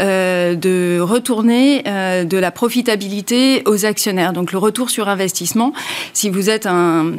euh, 0.00 0.54
de 0.54 0.98
retourner 1.00 1.82
euh, 1.86 2.24
de 2.24 2.36
la 2.36 2.50
profitabilité 2.50 3.62
aux 3.66 3.84
actionnaires, 3.84 4.32
donc 4.32 4.52
le 4.52 4.58
retour 4.58 4.90
sur 4.90 5.08
investissement, 5.08 5.72
si 6.12 6.30
vous 6.30 6.50
êtes 6.50 6.66
un 6.66 7.12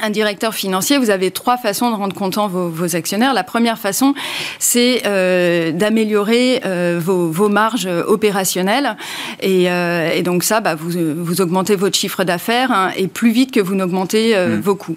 un 0.00 0.08
directeur 0.08 0.54
financier, 0.54 0.96
vous 0.96 1.10
avez 1.10 1.30
trois 1.30 1.58
façons 1.58 1.90
de 1.90 1.96
rendre 1.96 2.14
content 2.14 2.48
vos, 2.48 2.68
vos 2.68 2.96
actionnaires. 2.96 3.34
La 3.34 3.44
première 3.44 3.78
façon, 3.78 4.14
c'est 4.58 5.02
euh, 5.04 5.70
d'améliorer 5.70 6.62
euh, 6.64 6.98
vos, 7.02 7.30
vos, 7.30 7.50
marges 7.50 7.88
opérationnelles. 8.06 8.96
Et, 9.40 9.70
euh, 9.70 10.10
et 10.14 10.22
donc 10.22 10.44
ça, 10.44 10.60
bah, 10.60 10.74
vous, 10.74 10.92
vous, 11.16 11.40
augmentez 11.42 11.76
votre 11.76 11.96
chiffre 11.96 12.24
d'affaires 12.24 12.72
hein, 12.72 12.90
et 12.96 13.06
plus 13.06 13.32
vite 13.32 13.50
que 13.50 13.60
vous 13.60 13.74
n'augmentez 13.74 14.34
mmh. 14.34 14.60
vos 14.60 14.76
coûts. 14.76 14.96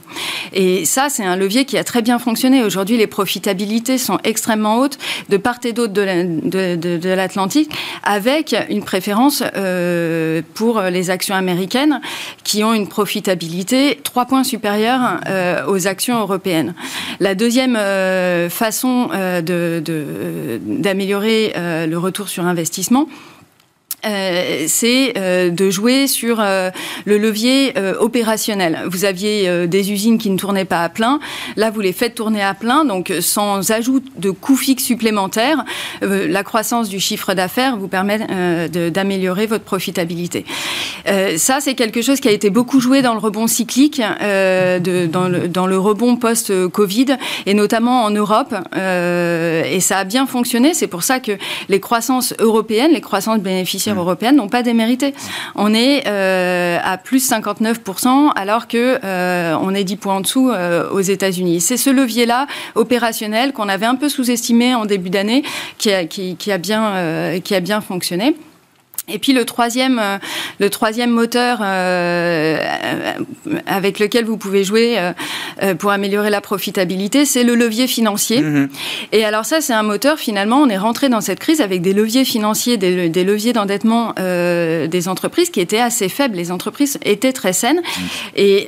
Et 0.54 0.86
ça, 0.86 1.08
c'est 1.10 1.26
un 1.26 1.36
levier 1.36 1.66
qui 1.66 1.78
a 1.78 1.84
très 1.84 2.02
bien 2.02 2.18
fonctionné. 2.18 2.64
Aujourd'hui, 2.64 2.96
les 2.96 3.08
profitabilités 3.08 3.98
sont 3.98 4.20
extrêmement 4.24 4.78
hautes 4.80 4.98
de 5.28 5.36
part 5.36 5.56
et 5.66 5.74
d'autre 5.74 5.94
de 5.94 7.10
l'Atlantique, 7.10 7.72
avec 8.04 8.56
une 8.70 8.84
préférence 8.84 9.44
pour 10.54 10.82
les 10.82 11.10
actions 11.10 11.36
américaines 11.36 12.02
qui 12.44 12.64
ont 12.64 12.74
une 12.74 12.88
profitabilité 12.88 14.00
trois 14.04 14.26
points 14.26 14.44
supérieure 14.44 14.85
euh, 14.86 15.65
aux 15.67 15.88
actions 15.88 16.19
européennes. 16.19 16.74
La 17.19 17.36
deuxième 17.36 17.76
euh, 17.76 18.50
façon 18.50 19.10
euh, 19.13 19.41
d'améliorer 20.62 21.54
le 21.56 21.95
retour 21.98 22.30
sur 22.30 22.45
investissement, 22.45 23.08
euh, 24.06 24.65
c'est 24.68 25.13
euh, 25.18 25.50
de 25.50 25.70
jouer 25.70 26.08
sur 26.08 26.39
euh, 26.39 26.70
le 27.06 27.18
levier 27.18 27.74
opérationnel. 28.00 28.80
Vous 28.88 29.06
aviez 29.06 29.68
des 29.68 29.91
usines 29.91 30.18
qui 30.18 30.30
ne 30.30 30.38
tournaient 30.38 30.65
pas 30.65 30.84
à 30.84 30.89
plein. 30.89 31.20
Là, 31.56 31.72
vous 31.72 31.82
les 31.82 31.94
faites 31.94 32.15
tourner 32.15 32.41
à 32.41 32.54
plein, 32.54 32.86
donc 32.86 33.12
sans 33.22 33.72
ajout 33.72 34.02
de 34.18 34.32
coûts 34.32 34.56
fixes 34.56 34.84
supplémentaires. 34.84 35.63
la 36.02 36.44
croissance 36.44 36.89
du 36.89 37.00
chiffre 37.00 37.34
d'affaires 37.34 37.78
vous 37.78 37.88
permet 37.88 38.20
d'améliorer 38.91 39.46
votre 39.46 39.63
profitabilité. 39.63 40.46
ça, 41.38 41.60
c'est 41.60 41.76
quelque 41.76 42.02
chose 42.02 42.20
qui 42.20 42.28
a 42.28 42.32
été 42.32 42.50
beaucoup 42.50 42.80
joué 42.80 43.02
dans 43.02 43.13
le 43.13 43.20
rebond 43.20 43.48
cyclique, 43.48 44.00
dans, 44.00 45.28
le, 45.30 45.48
dans, 45.48 45.68
le, 45.68 45.78
rebond 45.78 46.15
post-Covid, 46.18 47.18
et 47.46 47.54
notamment 47.54 48.04
en 48.04 48.12
Europe. 48.12 48.54
et 48.76 49.80
ça 49.80 49.98
a 49.98 50.04
bien 50.04 50.26
fonctionné. 50.26 50.74
C'est 50.74 50.88
pour 50.88 51.04
ça 51.04 51.20
que 51.20 51.34
les 51.70 51.80
croissances 51.80 52.34
européennes, 52.39 52.91
les 52.91 53.02
croissances 53.02 53.39
bénéficiaires 53.39 53.95
européennes 53.96 54.36
n'ont 54.36 54.50
pas 54.50 54.64
démérité. 54.64 55.14
On 55.56 55.74
est 55.74 56.08
euh, 56.08 56.78
à 56.84 56.98
plus 56.98 57.30
59% 57.30 58.32
alors 58.36 58.68
que 58.68 59.00
euh, 59.04 59.58
on 59.62 59.74
est 59.74 59.84
10 59.84 59.96
points 59.98 60.16
en 60.16 60.22
dessous 60.22 60.50
euh, 60.50 60.90
aux 60.92 61.02
États-Unis. 61.02 61.62
C'est 61.62 61.78
ce 61.78 61.90
levier-là 61.90 62.48
opérationnel 62.76 63.54
qu'on 63.54 63.70
avait 63.70 63.86
un 63.86 63.96
peu 63.96 64.10
sous-estimé 64.10 64.76
en 64.76 64.86
début 64.86 65.10
d'année 65.10 65.44
qui 65.78 65.92
a, 65.92 66.06
qui 66.06 66.52
a 66.52 66.58
bien 66.58 67.82
fonctionné. 67.82 68.36
Et 69.08 69.20
puis 69.20 69.34
le 69.34 69.46
troisième, 69.46 70.00
euh, 70.00 70.18
le 70.60 70.70
troisième 70.70 71.12
moteur 71.12 71.60
euh, 71.62 72.58
avec 73.68 74.00
lequel 74.00 74.26
vous 74.26 74.38
pouvez 74.38 74.63
jouer 74.63 74.98
euh, 74.98 75.76
pour 75.76 75.91
améliorer 75.91 76.32
la 76.32 76.41
profitabilité, 76.41 77.26
c'est 77.26 77.44
le 77.44 77.54
levier 77.54 77.86
financier. 77.86 78.41
Mhm. 78.41 78.70
Et 79.12 79.24
alors 79.24 79.46
ça, 79.46 79.62
c'est 79.62 79.74
un 79.74 79.84
moteur. 79.84 80.18
Finalement, 80.18 80.58
on 80.58 80.70
est 80.70 80.78
rentré 80.78 81.10
dans 81.10 81.22
cette 81.22 81.39
crise 81.39 81.62
avec 81.62 81.82
des 81.84 81.94
leviers 81.94 82.26
financiers, 82.26 82.78
des, 82.78 83.10
des 83.10 83.24
leviers 83.24 83.54
d'endettement 83.54 84.13
des 84.15 85.08
entreprises 85.08 85.50
qui 85.50 85.60
étaient 85.62 85.80
assez 85.80 86.10
faibles. 86.10 86.36
Les 86.36 86.52
entreprises 86.52 86.98
étaient 87.04 87.34
très 87.34 87.54
saines 87.54 87.82
mhm. 87.82 88.08
et, 88.36 88.68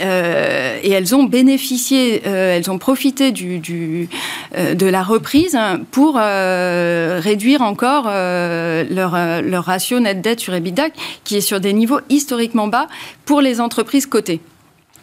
et, 0.84 0.92
elles 0.92 1.16
ont 1.16 1.24
bénéficié, 1.24 2.24
elles 2.26 2.70
ont 2.70 2.78
profité 2.78 3.32
du, 3.32 3.60
du 3.60 4.10
de 4.56 4.86
la 4.86 5.04
reprise 5.04 5.58
pour 5.92 6.16
réduire 6.16 7.62
encore 7.62 8.06
leur, 8.06 9.42
leur 9.42 9.64
ratio 9.64 10.00
net 10.00 10.22
sur 10.36 10.54
EBITDA 10.54 10.90
qui 11.24 11.38
est 11.38 11.42
sur 11.42 11.60
des 11.60 11.74
niveaux 11.74 12.00
historiquement 12.10 12.68
bas 12.68 12.88
pour 13.26 13.42
les 13.42 13.62
entreprises 13.62 14.06
cotées. 14.06 14.42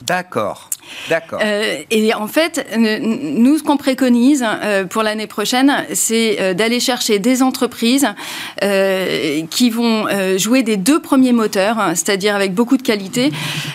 D'accord. 0.03 0.71
D'accord. 1.09 1.41
Euh, 1.43 1.77
et 1.91 2.15
en 2.15 2.27
fait, 2.27 2.67
nous, 2.77 3.59
ce 3.59 3.63
qu'on 3.63 3.77
préconise 3.77 4.45
euh, 4.45 4.85
pour 4.85 5.03
l'année 5.03 5.27
prochaine, 5.27 5.85
c'est 5.93 6.41
euh, 6.41 6.55
d'aller 6.55 6.81
chercher 6.81 7.19
des 7.19 7.43
entreprises 7.43 8.09
qui 9.51 9.71
vont 9.71 10.07
jouer 10.39 10.63
des 10.63 10.77
deux 10.77 11.01
premiers 11.01 11.33
moteurs, 11.33 11.79
hein, 11.79 11.95
c'est-à-dire 11.95 12.35
avec 12.35 12.55
beaucoup 12.55 12.77
de 12.77 12.83
qualité, 12.83 13.31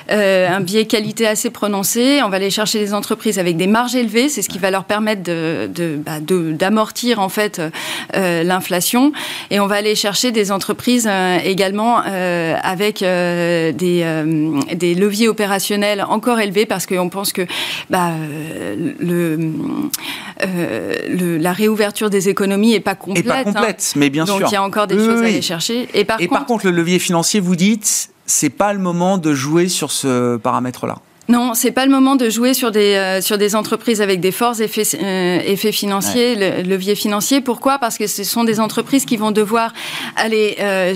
un 0.09 0.61
biais 0.61 0.85
qualité 0.85 1.27
assez 1.27 1.49
prononcé. 1.49 2.21
On 2.23 2.29
va 2.29 2.37
aller 2.37 2.49
chercher 2.49 2.79
des 2.79 2.93
entreprises 2.93 3.37
avec 3.39 3.57
des 3.57 3.67
marges 3.67 3.95
élevées, 3.95 4.29
c'est 4.29 4.41
ce 4.41 4.49
qui 4.49 4.57
va 4.57 4.71
leur 4.71 4.85
permettre 4.85 5.31
bah, 5.97 6.19
d'amortir 6.21 7.19
en 7.19 7.29
fait 7.29 7.61
l'inflation. 8.13 9.11
Et 9.51 9.59
on 9.59 9.67
va 9.67 9.75
aller 9.75 9.95
chercher 9.95 10.31
des 10.31 10.51
entreprises 10.51 11.09
également 11.43 11.97
avec 11.97 12.99
des, 12.99 13.73
des 13.75 14.95
leviers 14.95 15.27
opérationnels 15.27 16.05
encore 16.07 16.39
élevés 16.39 16.65
parce 16.65 16.85
que 16.85 16.95
on 16.99 17.09
pense 17.09 17.33
que 17.33 17.45
bah, 17.89 18.11
euh, 18.11 19.37
la 21.39 21.53
réouverture 21.53 22.09
des 22.09 22.29
économies 22.29 22.71
n'est 22.71 22.79
pas 22.79 22.95
complète. 22.95 23.25
pas 23.25 23.43
complète, 23.43 23.93
mais 23.95 24.09
bien 24.09 24.25
sûr. 24.25 24.39
Donc 24.39 24.49
il 24.51 24.53
y 24.53 24.57
a 24.57 24.63
encore 24.63 24.87
des 24.87 24.97
choses 24.97 25.21
à 25.21 25.25
aller 25.25 25.41
chercher. 25.41 25.87
Et, 25.93 26.05
par, 26.05 26.17
contre, 26.17 26.29
par 26.29 26.45
contre, 26.45 26.65
le 26.65 26.71
levier 26.71 26.99
financier, 26.99 27.39
vous 27.39 27.55
dites, 27.55 28.11
c'est 28.25 28.49
pas 28.49 28.73
le 28.73 28.79
moment 28.79 29.17
de 29.17 29.33
jouer 29.33 29.67
sur 29.67 29.91
ce 29.91 30.37
paramètre-là. 30.37 30.97
Non, 31.29 31.53
c'est 31.53 31.69
pas 31.69 31.85
le 31.85 31.91
moment 31.91 32.15
de 32.15 32.27
jouer 32.27 32.55
sur 32.55 32.71
des 32.71 32.95
euh, 32.95 33.21
sur 33.21 33.37
des 33.37 33.55
entreprises 33.55 34.01
avec 34.01 34.19
des 34.19 34.31
forts 34.31 34.59
effets 34.61 34.81
euh, 34.95 35.39
effets 35.45 35.71
financiers, 35.71 36.35
le, 36.35 36.67
levier 36.67 36.95
financier. 36.95 37.39
Pourquoi? 37.39 37.77
Parce 37.77 37.99
que 37.99 38.07
ce 38.07 38.23
sont 38.23 38.43
des 38.43 38.59
entreprises 38.59 39.05
qui 39.05 39.15
vont 39.15 39.29
devoir 39.29 39.71
aller 40.15 40.57
euh, 40.59 40.95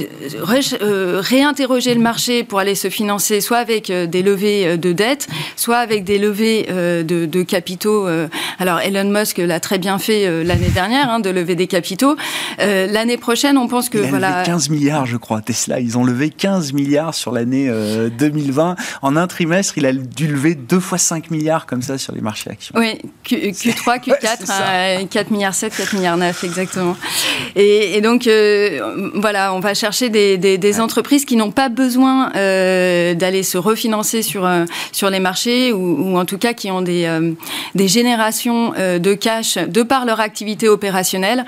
réinterroger 1.22 1.93
le 1.93 2.02
marché 2.02 2.43
pour 2.43 2.58
aller 2.58 2.74
se 2.74 2.89
financer, 2.89 3.41
soit 3.41 3.60
avec 3.60 3.91
des 3.91 4.24
levées 4.24 4.76
de 4.76 4.91
dettes, 4.91 5.28
soit 5.56 5.78
avec 5.78 6.04
des 6.04 6.17
levées 6.17 6.63
de, 6.63 7.26
de, 7.28 7.43
capitaux. 7.43 8.08
alors 8.58 8.80
Elon 8.80 9.10
Musk 9.10 9.38
l'a 9.38 9.60
très 9.60 9.78
bien 9.78 10.00
fait 10.00 10.43
l'année 10.43 10.69
dernière, 10.69 11.10
hein, 11.10 11.19
de 11.19 11.30
lever 11.30 11.56
des 11.56 11.67
capitaux. 11.67 12.15
l'année 12.58 13.17
prochaine, 13.17 13.58
on 13.58 13.67
pense 13.67 13.89
que 13.89 14.00
Il 14.00 14.06
a 14.06 14.10
voilà. 14.10 14.30
Levé 14.39 14.46
15 14.46 14.69
milliards, 14.69 15.06
je 15.06 15.17
crois. 15.17 15.41
Tesla, 15.41 15.80
ils 15.80 15.98
ont 15.98 16.04
levé 16.04 16.30
15 16.32 16.74
milliards 16.74 17.13
sur 17.13 17.32
l'année 17.32 17.69
2020. 18.17 18.76
En 19.04 19.15
un 19.15 19.28
trimestre, 19.28 19.78
il 19.78 19.86
a 19.86 19.93
dû 19.93 20.22
lever 20.27 20.55
deux 20.55 20.79
fois 20.79 20.97
5 20.97 21.31
milliards 21.31 21.65
comme 21.65 21.81
ça 21.81 21.97
sur 21.97 22.13
les 22.13 22.21
marchés 22.21 22.49
actions. 22.49 22.75
Oui, 22.77 22.99
Q, 23.23 23.53
3 23.75 23.97
Q4, 23.97 25.07
4 25.07 25.31
milliards 25.31 25.55
7, 25.55 25.75
4 25.75 25.93
milliards 25.93 26.17
9, 26.17 26.43
exactement. 26.43 26.95
Et, 27.55 28.01
donc, 28.01 28.27
euh, 28.27 29.12
voilà, 29.15 29.53
on 29.53 29.59
va 29.59 29.73
chercher 29.73 30.09
des, 30.09 30.79
entreprises 30.79 31.25
qui 31.25 31.36
n'ont 31.36 31.51
pas 31.51 31.69
besoin 31.69 32.31
euh, 32.36 33.13
d'aller 33.13 33.43
se 33.43 33.57
refinancer 33.57 34.23
sur, 34.23 34.45
euh, 34.45 34.65
sur 34.91 35.09
les 35.09 35.19
marchés 35.19 35.71
ou, 35.71 36.17
en 36.17 36.25
tout 36.25 36.38
cas 36.38 36.53
qui 36.53 36.71
ont 36.71 36.81
des, 36.81 37.07
des 37.75 37.88
générations 37.88 38.71
de 38.71 39.13
cash 39.13 39.57
de 39.57 39.83
par 39.83 40.05
leur 40.05 40.19
activité 40.19 40.67
opérationnelle 40.67 41.45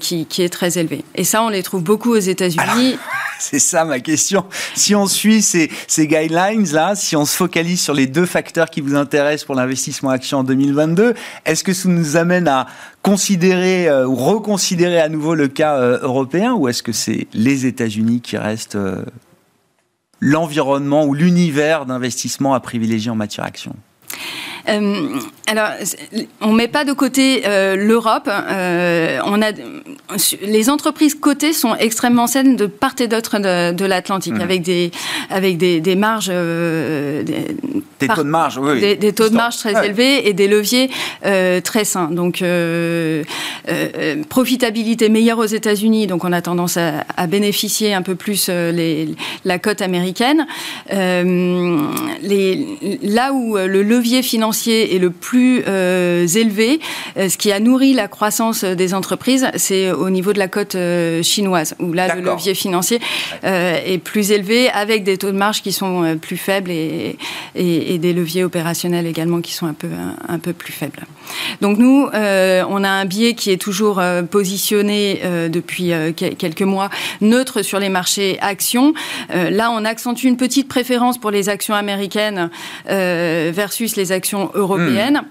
qui, 0.00 0.26
qui, 0.26 0.42
est 0.42 0.48
très 0.48 0.78
élevée. 0.78 1.04
Et 1.14 1.24
ça, 1.24 1.42
on 1.42 1.48
les 1.48 1.62
trouve 1.62 1.82
beaucoup 1.82 2.10
aux 2.10 2.16
États-Unis. 2.16 2.96
C'est 3.50 3.58
ça 3.58 3.86
ma 3.86 4.00
question. 4.00 4.44
Si 4.74 4.94
on 4.94 5.06
suit 5.06 5.40
ces, 5.40 5.70
guidelines-là, 5.98 6.94
si 6.94 7.16
on 7.16 7.24
se 7.24 7.34
focalise 7.34 7.80
sur 7.80 7.94
les 7.94 8.06
deux 8.06 8.26
facteurs 8.26 8.68
qui 8.68 8.82
vous 8.82 8.94
intéressent 8.94 9.46
pour 9.46 9.54
l'investissement 9.54 10.10
action 10.10 10.40
en 10.40 10.44
2022, 10.44 11.14
est-ce 11.46 11.64
que 11.64 11.72
ça 11.72 11.88
nous 11.88 12.18
amène 12.18 12.48
à 12.48 12.66
considérer 13.02 13.88
euh, 13.88 14.06
ou 14.06 14.14
reconsidérer 14.14 15.00
à 15.00 15.08
nouveau 15.08 15.34
le 15.34 15.48
cas 15.48 15.76
euh, 15.76 15.98
européen 16.02 16.52
ou 16.52 16.68
est-ce 16.68 16.82
que 16.82 16.92
c'est 16.92 17.28
les 17.32 17.64
États-Unis 17.64 18.20
qui 18.20 18.36
restent 18.36 18.76
euh, 18.76 19.04
l'environnement 20.20 21.06
ou 21.06 21.14
l'univers 21.14 21.86
d'investissement 21.86 22.52
à 22.52 22.60
privilégier 22.60 23.10
en 23.10 23.16
matière 23.16 23.46
action? 23.46 23.74
Alors, 24.66 25.70
on 26.40 26.52
met 26.52 26.68
pas 26.68 26.84
de 26.84 26.92
côté 26.92 27.42
l'Europe. 27.76 28.28
Euh, 28.28 29.18
on 29.24 29.42
a 29.42 29.52
les 30.42 30.70
entreprises 30.70 31.14
cotées 31.14 31.52
sont 31.52 31.74
extrêmement 31.76 32.26
saines 32.26 32.56
de 32.56 32.66
part 32.66 32.94
et 32.98 33.08
d'autre 33.08 33.38
de, 33.38 33.84
l'Atlantique, 33.84 34.34
mmh. 34.34 34.40
avec 34.40 34.62
des 34.62 34.90
avec 35.30 35.56
des, 35.56 35.80
des 35.80 35.96
marges, 35.96 36.28
des, 36.28 37.56
taux 37.98 38.22
de 38.22 38.28
marge, 38.28 38.58
oui, 38.58 38.96
des, 38.96 39.12
taux 39.12 39.28
de 39.28 39.34
marge 39.34 39.58
très 39.58 39.86
élevés 39.86 40.28
et 40.28 40.32
des 40.32 40.48
leviers 40.48 40.90
très 41.62 41.84
sains. 41.84 42.10
Donc, 42.10 42.42
profitabilité 44.28 45.08
meilleure 45.08 45.38
aux 45.38 45.44
États-Unis, 45.44 46.06
donc 46.06 46.24
on 46.24 46.32
a 46.32 46.42
tendance 46.42 46.76
à, 46.76 47.04
à 47.16 47.26
bénéficier 47.26 47.94
un 47.94 48.02
peu 48.02 48.14
plus 48.14 48.48
les, 48.48 49.14
la 49.44 49.58
cote 49.58 49.82
américaine. 49.82 50.46
les, 50.90 52.66
là 53.02 53.32
où 53.32 53.56
le 53.56 53.82
levier 53.82 54.22
financier 54.22 54.94
est 54.94 54.98
le 54.98 55.10
plus 55.10 55.62
euh, 55.66 56.26
élevé, 56.26 56.80
euh, 57.16 57.28
ce 57.28 57.36
qui 57.36 57.52
a 57.52 57.60
nourri 57.60 57.92
la 57.94 58.08
croissance 58.08 58.64
des 58.64 58.94
entreprises, 58.94 59.48
c'est 59.56 59.90
au 60.00 60.10
niveau 60.10 60.32
de 60.32 60.38
la 60.38 60.48
cote 60.48 60.74
euh, 60.74 61.22
chinoise, 61.22 61.74
où 61.78 61.92
là, 61.92 62.14
le 62.14 62.22
levier 62.22 62.54
financier 62.54 63.00
est 63.42 64.02
plus 64.02 64.32
élevé, 64.32 64.68
avec 64.70 65.04
des 65.04 65.18
taux 65.18 65.30
de 65.30 65.36
marge 65.36 65.62
qui 65.62 65.72
sont 65.72 66.18
plus 66.20 66.36
faibles 66.36 66.70
et, 66.70 67.16
et, 67.54 67.98
des 67.98 68.12
leviers 68.12 68.44
opérationnels 68.44 69.06
également 69.06 69.40
qui 69.40 69.52
sont 69.52 69.66
un 69.66 69.74
peu, 69.74 69.88
un, 70.28 70.38
peu 70.38 70.52
plus 70.52 70.72
faibles. 70.72 71.00
Donc 71.60 71.78
nous, 71.78 72.08
on 72.12 72.84
a 72.84 72.88
un 72.88 73.04
biais 73.04 73.34
qui 73.34 73.50
est 73.50 73.60
toujours 73.60 74.02
positionné 74.30 75.20
depuis 75.48 75.92
quelques 76.16 76.62
mois, 76.62 76.90
neutre 77.20 77.62
sur 77.62 77.78
les 77.78 77.88
marchés 77.88 78.38
actions. 78.40 78.94
là, 79.30 79.70
on 79.70 79.84
accentue 79.84 80.26
une 80.26 80.36
petite 80.36 80.68
préférence 80.68 81.18
pour 81.18 81.30
les 81.30 81.48
actions 81.48 81.74
américaines 81.74 82.50
versus 82.86 83.96
les 83.96 84.12
actions 84.12 84.50
européenne 84.54 85.22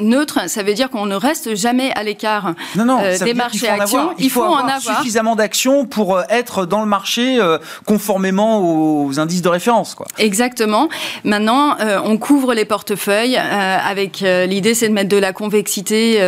neutre, 0.00 0.48
ça 0.48 0.62
veut 0.62 0.74
dire 0.74 0.90
qu'on 0.90 1.06
ne 1.06 1.14
reste 1.14 1.54
jamais 1.54 1.92
à 1.92 2.02
l'écart 2.02 2.54
euh, 2.76 3.18
des 3.18 3.34
marchés 3.34 3.68
actions. 3.68 4.10
il, 4.18 4.30
faut, 4.30 4.42
en 4.42 4.56
avoir, 4.56 4.80
suffisamment 4.80 5.36
d'actions 5.36 5.86
pour 5.86 6.16
euh, 6.16 6.22
être 6.28 6.66
dans 6.66 6.80
le 6.80 6.86
marché 6.86 7.38
euh, 7.40 7.58
conformément 7.84 8.60
aux 8.60 9.18
indices 9.18 9.42
de 9.42 9.48
référence. 9.48 9.94
Quoi. 9.94 10.06
Exactement. 10.18 10.88
Maintenant, 11.24 11.76
on 12.04 12.16
couvre 12.16 12.54
les 12.54 12.64
portefeuilles 12.64 13.36
avec 13.36 14.20
l'idée, 14.20 14.74
c'est 14.74 14.88
de 14.88 14.94
mettre 14.94 15.08
de 15.08 15.16
la 15.16 15.32
convexité 15.32 16.20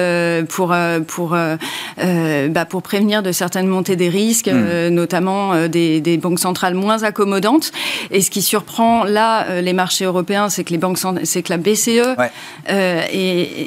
pour 0.49 0.75
pour 1.07 1.31
bah, 1.31 2.65
pour 2.65 2.83
prévenir 2.83 3.23
de 3.23 3.33
certaines 3.33 3.67
montées 3.67 3.97
des 3.97 4.09
risques, 4.09 4.49
hmm. 4.49 4.89
notamment 4.89 5.69
des, 5.69 6.01
des, 6.01 6.17
banques 6.17 6.39
centrales 6.39 6.75
moins 6.75 7.03
accommodantes. 7.03 7.73
Et 8.11 8.21
ce 8.21 8.31
qui 8.31 8.43
surprend 8.43 9.05
là 9.05 9.61
les 9.61 9.73
marchés 9.73 10.05
européens, 10.05 10.49
c'est 10.49 10.65
que 10.65 10.71
les 10.71 10.79
banques, 10.79 10.99
c'est 11.25 11.43
que 11.43 11.53
la 11.53 11.59
BCE 11.59 12.17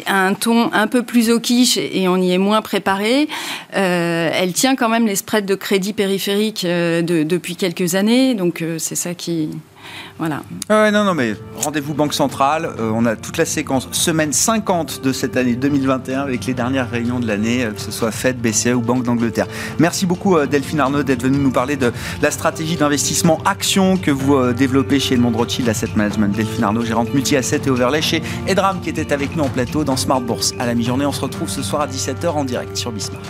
un 0.08 0.34
ton 0.34 0.71
un 0.74 0.88
peu 0.88 1.04
plus 1.04 1.30
au 1.30 1.39
quiche 1.39 1.78
et 1.78 2.08
on 2.08 2.17
y 2.17 2.32
est 2.32 2.38
moins 2.38 2.62
préparé. 2.62 3.28
Euh, 3.76 4.30
elle 4.34 4.54
tient 4.54 4.76
quand 4.76 4.89
même 4.89 5.06
les 5.06 5.15
spreads 5.15 5.45
de 5.45 5.56
crédit 5.56 5.93
périphérique 5.93 6.65
euh, 6.65 7.02
depuis 7.02 7.56
quelques 7.56 7.95
années, 7.95 8.34
donc 8.34 8.62
euh, 8.62 8.78
c'est 8.80 8.95
ça 8.95 9.13
qui, 9.13 9.50
voilà. 10.17 10.41
Ah 10.69 10.91
non, 10.91 11.03
non, 11.03 11.13
mais 11.13 11.36
rendez-vous 11.58 11.93
Banque 11.93 12.13
Centrale. 12.13 12.69
on 12.79 13.05
a 13.05 13.15
toute 13.15 13.38
la 13.38 13.45
séquence 13.45 13.89
semaine 13.91 14.34
50 14.34 15.01
de 15.03 15.12
cette 15.12 15.38
année 15.38 15.55
2021 15.55 16.21
avec 16.21 16.45
les 16.45 16.53
dernières 16.53 16.89
réunions 16.89 17.19
de 17.19 17.27
l'année, 17.27 17.67
que 17.73 17.81
ce 17.81 17.91
soit 17.91 18.12
Fed, 18.12 18.39
BCE 18.39 18.73
ou 18.75 18.81
Banque 18.81 19.03
d'Angleterre. 19.03 19.47
Merci 19.79 20.05
beaucoup 20.05 20.39
Delphine 20.45 20.79
Arnaud 20.79 21.03
d'être 21.03 21.23
venue 21.23 21.38
nous 21.38 21.51
parler 21.51 21.75
de 21.75 21.91
la 22.21 22.31
stratégie 22.31 22.77
d'investissement 22.77 23.39
action 23.45 23.97
que 23.97 24.12
vous 24.12 24.53
développez 24.53 24.99
chez 24.99 25.15
Edmond 25.15 25.31
Rothschild 25.36 25.67
Asset 25.69 25.89
Management. 25.95 26.36
Delphine 26.36 26.63
Arnaud, 26.63 26.86
gérante 26.86 27.13
multi-asset 27.13 27.62
et 27.65 27.69
overlay 27.69 28.01
chez 28.01 28.21
Edram 28.47 28.79
qui 28.81 28.89
était 28.89 29.13
avec 29.13 29.36
nous 29.36 29.43
en 29.43 29.49
plateau 29.49 29.84
dans 29.84 29.97
Smart 29.97 30.21
Bourse. 30.21 30.53
À 30.60 30.65
la 30.65 30.75
mi-journée, 30.75 31.05
on 31.05 31.12
se 31.12 31.21
retrouve 31.21 31.49
ce 31.49 31.62
soir 31.62 31.81
à 31.81 31.88
17h 31.88 32.27
en 32.27 32.45
direct 32.45 32.75
sur 32.75 32.91
Bismart. 32.91 33.21